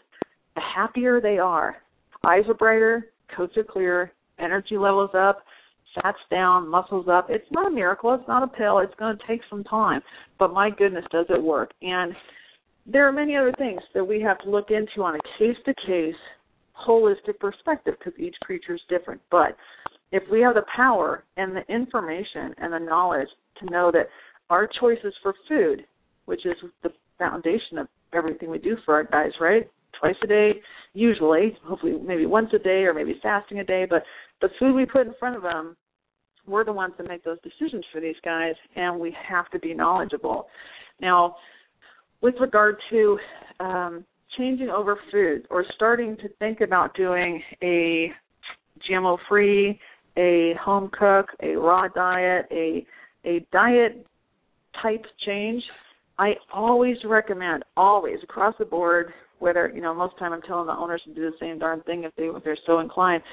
[0.56, 1.78] the happier they are.
[2.26, 5.44] Eyes are brighter, coats are clear, energy levels up,
[6.02, 7.28] fats down, muscles up.
[7.30, 8.14] It's not a miracle.
[8.14, 8.80] It's not a pill.
[8.80, 10.02] It's going to take some time.
[10.40, 11.72] But my goodness, does it work.
[11.82, 12.14] And
[12.86, 15.74] there are many other things that we have to look into on a case to
[15.86, 16.16] case
[16.88, 19.22] holistic perspective because each creature is different.
[19.32, 19.58] But
[20.12, 23.28] if we have the power and the information and the knowledge
[23.60, 24.08] to know that
[24.50, 25.86] our choices for food,
[26.28, 29.68] which is the foundation of everything we do for our guys, right?
[30.00, 30.52] Twice a day,
[30.94, 34.04] usually, hopefully maybe once a day or maybe fasting a day, but
[34.42, 35.76] the food we put in front of them,
[36.46, 39.74] we're the ones that make those decisions for these guys, and we have to be
[39.74, 40.48] knowledgeable.
[41.00, 41.38] Now,
[42.22, 43.18] with regard to
[43.62, 44.06] um,
[44.38, 48.12] changing over foods or starting to think about doing a
[48.90, 49.80] GMO free,
[50.18, 52.86] a home cook, a raw diet, a
[53.26, 54.06] a diet
[54.82, 55.64] type change,
[56.20, 60.42] I always recommend, always across the board, whether you know most of the time I'm
[60.42, 63.24] telling the owners to do the same darn thing if they if they're so inclined,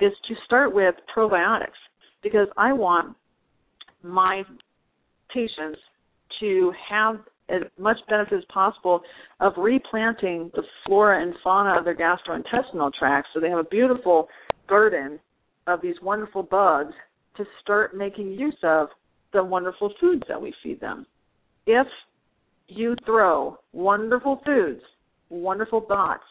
[0.00, 1.68] is to start with probiotics
[2.22, 3.16] because I want
[4.02, 4.42] my
[5.32, 5.78] patients
[6.40, 9.00] to have as much benefit as possible
[9.40, 14.28] of replanting the flora and fauna of their gastrointestinal tract so they have a beautiful
[14.68, 15.18] garden
[15.66, 16.94] of these wonderful bugs
[17.36, 18.88] to start making use of
[19.32, 21.06] the wonderful foods that we feed them.
[21.66, 21.86] If
[22.76, 24.82] you throw wonderful foods,
[25.30, 26.24] wonderful thoughts,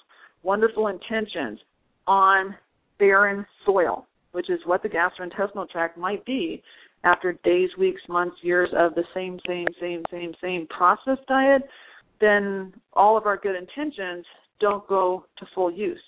[0.44, 1.60] wonderful intentions
[2.08, 2.56] on
[3.00, 6.62] barren soil, which is what the gastrointestinal tract might be
[7.04, 11.64] after days, weeks, months, years of the same, same, same, same, same processed diet,
[12.20, 14.26] then all of our good intentions
[14.60, 16.02] don't go to full use.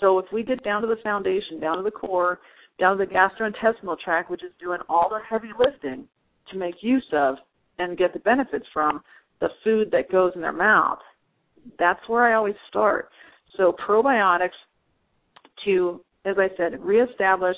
[0.00, 2.40] So if we get down to the foundation, down to the core,
[2.78, 6.06] down to the gastrointestinal tract, which is doing all the heavy lifting
[6.50, 7.36] to make use of
[7.78, 9.02] and get the benefits from
[9.40, 10.98] the food that goes in their mouth,
[11.78, 13.08] that's where I always start.
[13.56, 14.50] So probiotics
[15.64, 17.56] to, as I said, reestablish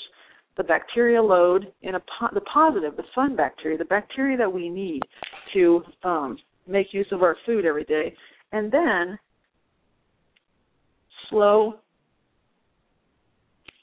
[0.56, 4.68] the bacteria load in a po- the positive, the fun bacteria, the bacteria that we
[4.68, 5.00] need
[5.54, 8.14] to um, make use of our food every day,
[8.52, 9.18] and then
[11.30, 11.74] slow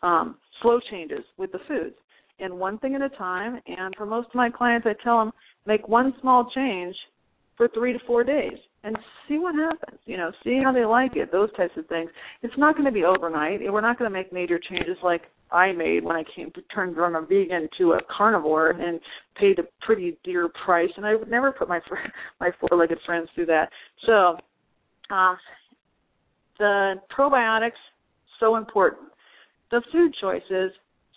[0.02, 1.96] um, slow changes with the foods
[2.40, 3.60] and one thing at a time.
[3.68, 5.32] And for most of my clients, I tell them
[5.66, 6.96] make one small change
[7.60, 8.98] for three to four days and
[9.28, 10.00] see what happens.
[10.06, 11.30] You know, see how they like it.
[11.30, 12.10] Those types of things.
[12.42, 13.60] It's not going to be overnight.
[13.62, 16.96] We're not going to make major changes like I made when I came to turn
[16.96, 19.02] from a vegan to a carnivore and
[19.36, 20.90] paid a pretty dear price.
[20.96, 21.82] And I would never put my
[22.40, 23.70] my four-legged friends through that.
[24.06, 24.38] So,
[25.12, 25.36] uh,
[26.60, 27.72] the probiotics
[28.40, 29.10] so important.
[29.70, 30.72] The food choices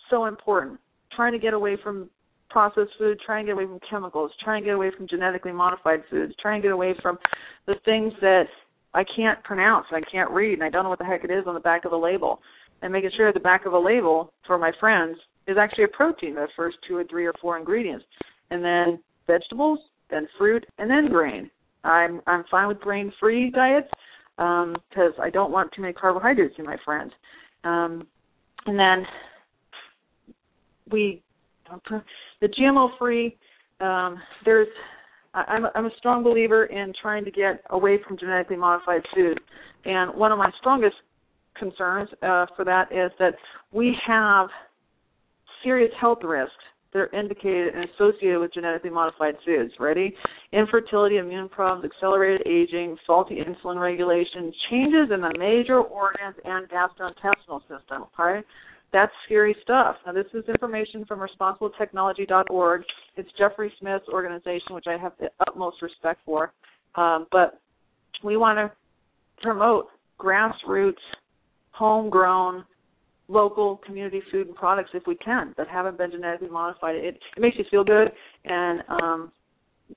[0.09, 0.77] so important.
[1.15, 2.09] Trying to get away from
[2.53, 6.03] processed food, trying to get away from chemicals, trying to get away from genetically modified
[6.09, 7.17] foods, trying to get away from
[7.65, 8.43] the things that
[8.93, 11.45] I can't pronounce, I can't read, and I don't know what the heck it is
[11.47, 12.39] on the back of the label.
[12.83, 16.35] And making sure the back of a label for my friends is actually a protein,
[16.35, 18.05] the first two or three or four ingredients.
[18.51, 19.79] And then vegetables,
[20.11, 21.49] then fruit, and then grain.
[21.83, 23.89] I'm I'm fine with grain free diets
[24.37, 27.11] because um, I don't want too many carbohydrates in my friends.
[27.63, 28.05] Um,
[28.65, 29.05] and then
[30.91, 31.23] we
[32.41, 33.37] the GMO free.
[33.79, 34.67] Um, there's
[35.33, 39.39] I'm I'm a strong believer in trying to get away from genetically modified food,
[39.85, 40.95] and one of my strongest
[41.57, 43.33] concerns uh, for that is that
[43.71, 44.49] we have
[45.63, 46.53] serious health risks
[46.93, 49.73] that are indicated and associated with genetically modified foods.
[49.79, 50.13] Ready?
[50.51, 57.61] Infertility, immune problems, accelerated aging, faulty insulin regulation, changes in the major organs and gastrointestinal
[57.61, 58.05] system.
[58.19, 58.45] Okay?
[58.93, 59.95] That's scary stuff.
[60.05, 62.83] Now, this is information from responsibletechnology.org.
[63.17, 66.53] It's Jeffrey Smith's organization, which I have the utmost respect for.
[66.95, 67.59] Um, but
[68.23, 68.71] we want to
[69.41, 69.87] promote
[70.19, 70.93] grassroots,
[71.71, 72.63] homegrown,
[73.27, 76.95] local community food and products if we can that haven't been genetically modified.
[76.95, 78.11] It, it makes you feel good,
[78.45, 79.31] and um,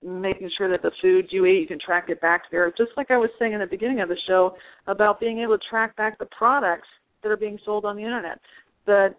[0.03, 2.73] making sure that the food you eat, you can track it back there.
[2.79, 4.55] Just like I was saying in the beginning of the show
[4.87, 6.89] about being able to track back the products
[7.23, 8.39] that are being sold on the internet
[8.87, 9.15] the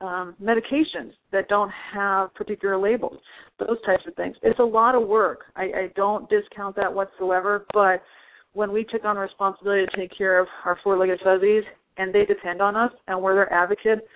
[0.00, 3.18] um, medications that don't have particular labels,
[3.58, 4.36] those types of things.
[4.42, 5.40] It's a lot of work.
[5.56, 8.02] I, I don't discount that whatsoever, but
[8.52, 11.64] when we take on responsibility to take care of our four-legged fuzzies
[11.96, 14.06] and they depend on us and we're their advocate,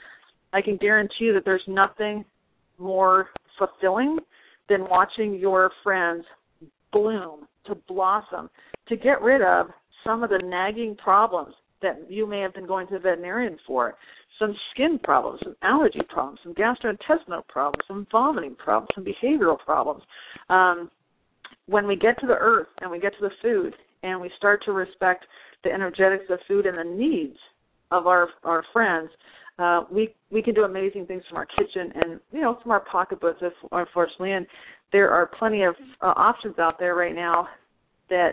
[0.53, 2.25] I can guarantee you that there's nothing
[2.79, 3.29] more
[3.59, 4.19] fulfilling
[4.69, 6.25] than watching your friends
[6.93, 8.49] bloom, to blossom,
[8.89, 9.67] to get rid of
[10.05, 13.95] some of the nagging problems that you may have been going to the veterinarian for
[14.43, 20.03] some skin problems, some allergy problems, some gastrointestinal problems, some vomiting problems, some behavioral problems.
[20.51, 20.91] Um,
[21.67, 23.73] when we get to the earth and we get to the food
[24.03, 25.25] and we start to respect
[25.63, 27.37] the energetics of food and the needs
[27.93, 29.11] of our our friends,
[29.59, 32.85] uh, we we can do amazing things from our kitchen and you know from our
[32.91, 34.33] pocketbooks, if, unfortunately.
[34.33, 34.47] And
[34.93, 37.49] there are plenty of uh, options out there right now
[38.11, 38.33] that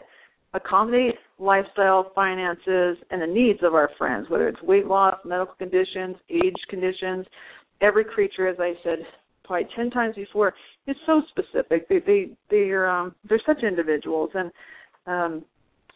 [0.54, 6.16] accommodate lifestyle, finances, and the needs of our friends, whether it's weight loss, medical conditions,
[6.30, 7.26] age conditions.
[7.82, 9.00] Every creature, as I said
[9.44, 10.54] probably ten times before,
[10.88, 11.88] is so specific.
[11.88, 14.52] They they they're um, they're such individuals, and
[15.08, 15.46] um,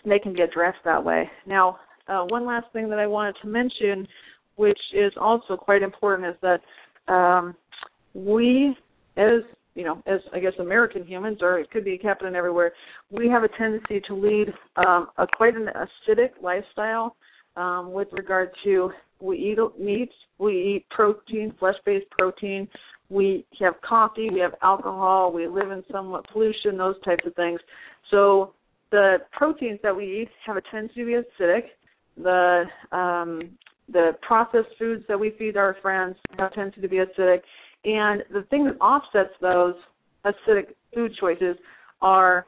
[0.05, 1.29] they can get dressed that way.
[1.45, 4.07] Now, uh, one last thing that I wanted to mention,
[4.55, 7.55] which is also quite important, is that um,
[8.13, 8.75] we
[9.17, 9.41] as
[9.75, 12.73] you know, as I guess American humans, or it could be happening everywhere,
[13.09, 17.15] we have a tendency to lead um, a quite an acidic lifestyle
[17.55, 22.67] um, with regard to we eat meats, we eat protein, flesh-based protein,
[23.09, 27.59] we have coffee, we have alcohol, we live in somewhat pollution, those types of things.
[28.11, 28.53] So
[28.91, 31.63] the proteins that we eat have a tendency to be acidic.
[32.17, 32.65] The
[32.95, 33.57] um,
[33.91, 37.41] the processed foods that we feed our friends have tendency to be acidic
[37.85, 39.75] and the thing that offsets those
[40.25, 41.57] acidic food choices
[42.01, 42.45] are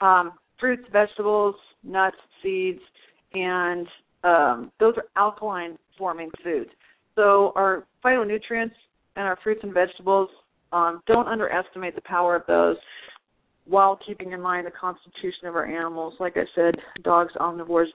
[0.00, 2.80] um, fruits, vegetables, nuts, seeds,
[3.34, 3.86] and
[4.24, 6.70] um, those are alkaline forming foods.
[7.16, 8.72] So our phytonutrients
[9.16, 10.28] and our fruits and vegetables,
[10.72, 12.76] um, don't underestimate the power of those
[13.66, 16.14] while keeping in mind the constitution of our animals.
[16.18, 17.86] Like I said, dogs omnivores,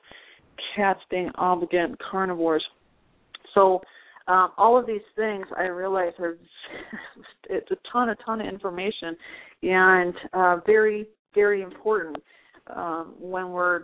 [0.76, 2.64] cats being obligate carnivores.
[3.54, 3.82] So
[4.28, 6.38] Um, all of these things I realize are
[7.50, 9.16] it's a ton, a ton of information,
[9.64, 12.18] and uh, very, very important
[12.76, 13.84] um, when we're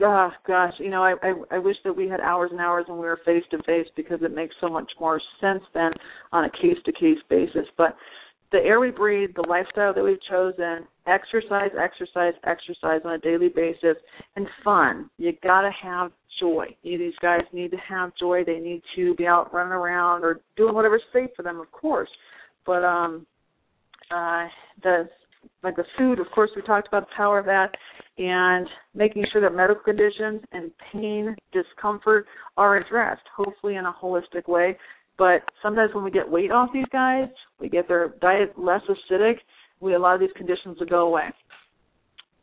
[0.00, 2.96] gosh, gosh, you know, I, I I wish that we had hours and hours and
[2.96, 5.92] we were face to face because it makes so much more sense than
[6.32, 7.66] on a case to case basis.
[7.76, 7.94] But
[8.50, 13.48] the air we breathe, the lifestyle that we've chosen, exercise, exercise, exercise on a daily
[13.48, 13.96] basis,
[14.34, 15.10] and fun.
[15.18, 16.66] You gotta have joy.
[16.82, 18.44] These guys need to have joy.
[18.44, 22.10] They need to be out running around or doing whatever's safe for them, of course.
[22.66, 23.26] But um,
[24.10, 24.46] uh,
[24.82, 25.08] the
[25.62, 27.74] like the food, of course, we talked about the power of that,
[28.18, 32.26] and making sure that medical conditions and pain, discomfort
[32.58, 34.76] are addressed, hopefully in a holistic way.
[35.16, 37.28] But sometimes when we get weight off these guys,
[37.58, 39.36] we get their diet less acidic,
[39.80, 41.28] we a lot of these conditions will go away.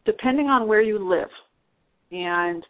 [0.06, 1.30] Depending on where you live
[2.12, 2.64] and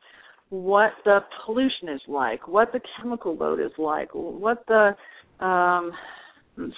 [0.50, 4.92] what the pollution is like, what the chemical load is like, what the
[5.46, 5.92] um,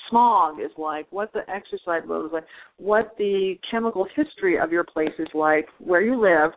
[0.10, 2.46] smog is like, what the exercise load is like,
[2.78, 6.52] what the chemical history of your place is like, where you live,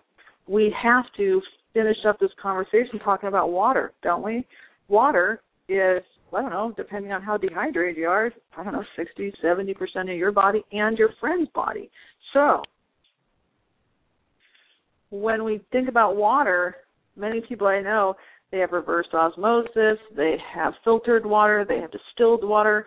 [0.49, 1.41] we have to
[1.75, 4.47] finish up this conversation talking about water, don't we?
[4.89, 6.03] Water is,
[6.35, 10.09] I don't know, depending on how dehydrated you are, I don't know, 60, 70% of
[10.17, 11.91] your body and your friend's body.
[12.33, 12.63] So,
[15.11, 16.77] when we think about water,
[17.17, 18.15] many people I know,
[18.51, 22.87] they have reverse osmosis, they have filtered water, they have distilled water,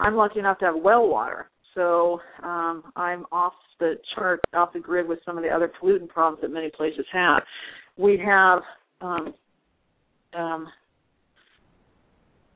[0.00, 4.80] I'm lucky enough to have well water, so um, I'm off the chart, off the
[4.80, 7.42] grid with some of the other pollutant problems that many places have.
[7.96, 8.62] We have
[9.00, 9.34] um,
[10.36, 10.68] um,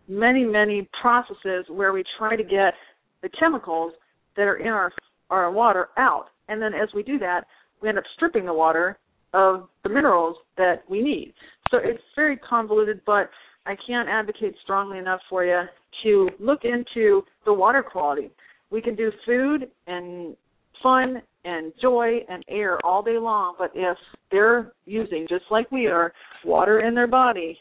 [0.08, 2.74] many, many processes where we try to get
[3.22, 3.92] the chemicals
[4.36, 4.92] that are in our
[5.28, 7.42] our water out, and then as we do that,
[7.80, 8.98] we end up stripping the water
[9.32, 11.34] of the minerals that we need.
[11.70, 13.30] So it's very convoluted, but
[13.66, 15.62] I can't advocate strongly enough for you
[16.04, 18.30] to look into the water quality.
[18.70, 20.36] We can do food and
[20.82, 23.96] fun and joy and air all day long, but if
[24.30, 26.12] they're using, just like we are,
[26.44, 27.58] water in their body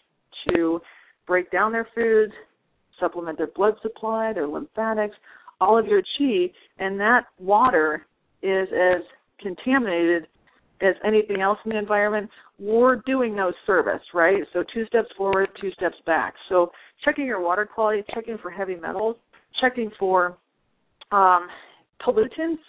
[0.49, 0.82] to
[1.28, 2.34] break down their foods,
[2.99, 5.15] supplement their blood supply, their lymphatics,
[5.61, 8.05] all of your chi, and that water
[8.41, 9.01] is as
[9.41, 10.28] contaminated
[10.82, 14.43] as anything else in the environment, we're doing no service, right?
[14.53, 16.34] So two steps forward, two steps back.
[16.47, 16.71] So
[17.03, 19.17] checking your water quality, checking for heavy metals,
[19.61, 20.38] checking for
[21.11, 21.47] um,
[22.05, 22.59] pollutants,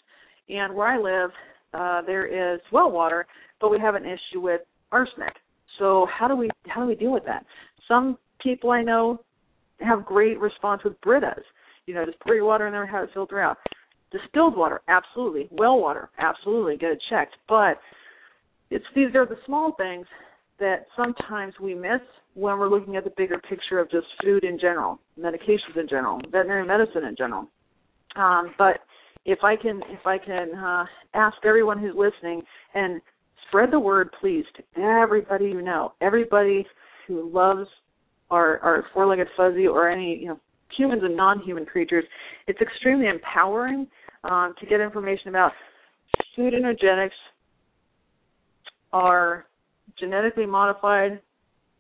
[0.49, 1.31] and where I live,
[1.75, 3.27] uh, there is well water,
[3.61, 5.35] but we have an issue with arsenic.
[5.79, 7.45] So how do we how do we deal with that?
[7.87, 9.21] Some people I know
[9.81, 11.43] have great response with Britas.
[11.87, 13.57] You know, just pour your water in there and have it filter out.
[14.13, 15.49] Distilled water, absolutely.
[15.53, 16.77] Well water, absolutely.
[16.77, 17.37] Get it checked.
[17.49, 17.79] But
[18.71, 20.07] it's these are the small things
[20.59, 22.01] that sometimes we miss
[22.35, 26.21] when we're looking at the bigger picture of just food in general, medications in general,
[26.31, 27.49] veterinary medicine in general.
[28.17, 28.81] Um, but
[29.25, 32.43] if I can, if I can uh, ask everyone who's listening
[32.75, 33.01] and
[33.49, 36.67] spread the word, please, to everybody you know, everybody
[37.07, 37.69] who loves
[38.31, 40.41] our, our four-legged fuzzy or any you know
[40.77, 42.05] humans and non-human creatures,
[42.47, 43.87] it's extremely empowering
[44.25, 45.53] um, to get information about
[46.37, 47.15] food energetics,
[48.93, 49.47] our
[49.99, 51.21] genetically modified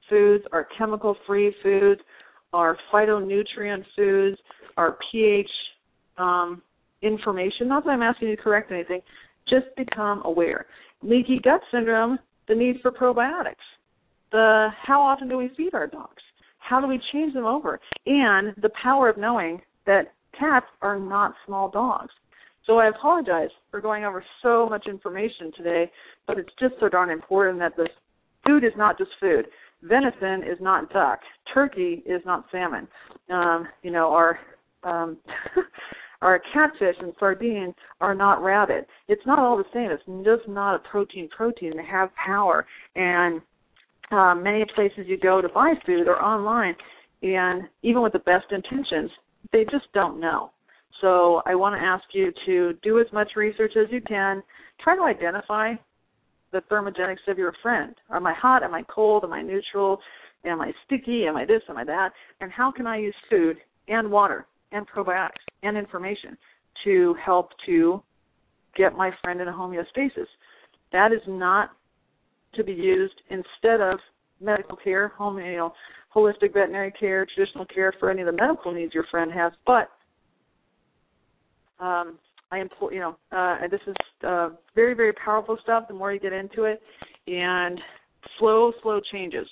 [0.09, 2.01] foods, our chemical free foods,
[2.53, 4.37] our phytonutrient foods,
[4.77, 5.49] our pH
[6.19, 6.63] um,
[7.03, 7.69] information.
[7.69, 9.01] Not that I'm asking you to correct anything,
[9.49, 10.67] just become aware.
[11.03, 13.55] Leaky gut syndrome, the need for probiotics.
[14.33, 16.23] The how often do we feed our dogs?
[16.59, 17.81] How do we change them over?
[18.07, 22.13] And the power of knowing that cats are not small dogs.
[22.67, 25.91] So I apologize for going over so much information today,
[26.27, 27.89] but it's just so darn important that the
[28.47, 29.47] food is not just food.
[29.83, 31.21] Venison is not duck.
[31.53, 32.87] Turkey is not salmon.
[33.31, 34.39] Um, you know, our
[34.83, 35.17] um,
[36.23, 38.87] our catfish and sardines are not rabbit.
[39.09, 39.91] It's not all the same.
[39.91, 41.77] It's just not a protein protein.
[41.77, 42.67] They have power.
[42.95, 43.41] And
[44.11, 46.75] um, many places you go to buy food or online,
[47.23, 49.11] and even with the best intentions,
[49.53, 50.51] they just don't know.
[51.01, 54.43] So I want to ask you to do as much research as you can.
[54.83, 55.75] Try to identify
[56.53, 57.95] the thermogenics of your friend.
[58.13, 58.63] Am I hot?
[58.63, 59.25] Am I cold?
[59.25, 60.01] Am I neutral?
[60.45, 61.27] Am I sticky?
[61.27, 61.63] Am I this?
[61.69, 62.11] Am I that?
[62.41, 63.57] And how can I use food
[63.89, 66.37] and water and probiotics and information
[66.85, 68.03] to help to
[68.77, 70.27] get my friend in a homeostasis?
[70.93, 71.71] That is not
[72.55, 73.99] to be used instead of
[74.41, 75.73] medical care, home, you know,
[76.15, 79.91] holistic veterinary care, traditional care for any of the medical needs your friend has, but
[81.81, 82.19] um,
[82.53, 83.95] I employ, you know, uh, this is
[84.27, 85.85] uh, very, very powerful stuff.
[85.89, 86.83] The more you get into it,
[87.27, 87.81] and
[88.39, 89.47] slow, slow changes.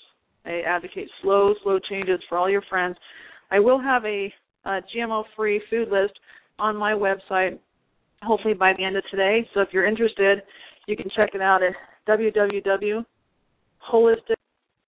[0.44, 2.96] I advocate slow, slow changes for all your friends.
[3.50, 4.32] I will have a,
[4.64, 6.18] a GMO-free food list
[6.58, 7.58] on my website,
[8.22, 9.48] hopefully by the end of today.
[9.54, 10.42] So if you're interested,
[10.86, 11.74] you can check it out at
[12.08, 13.04] www.holistic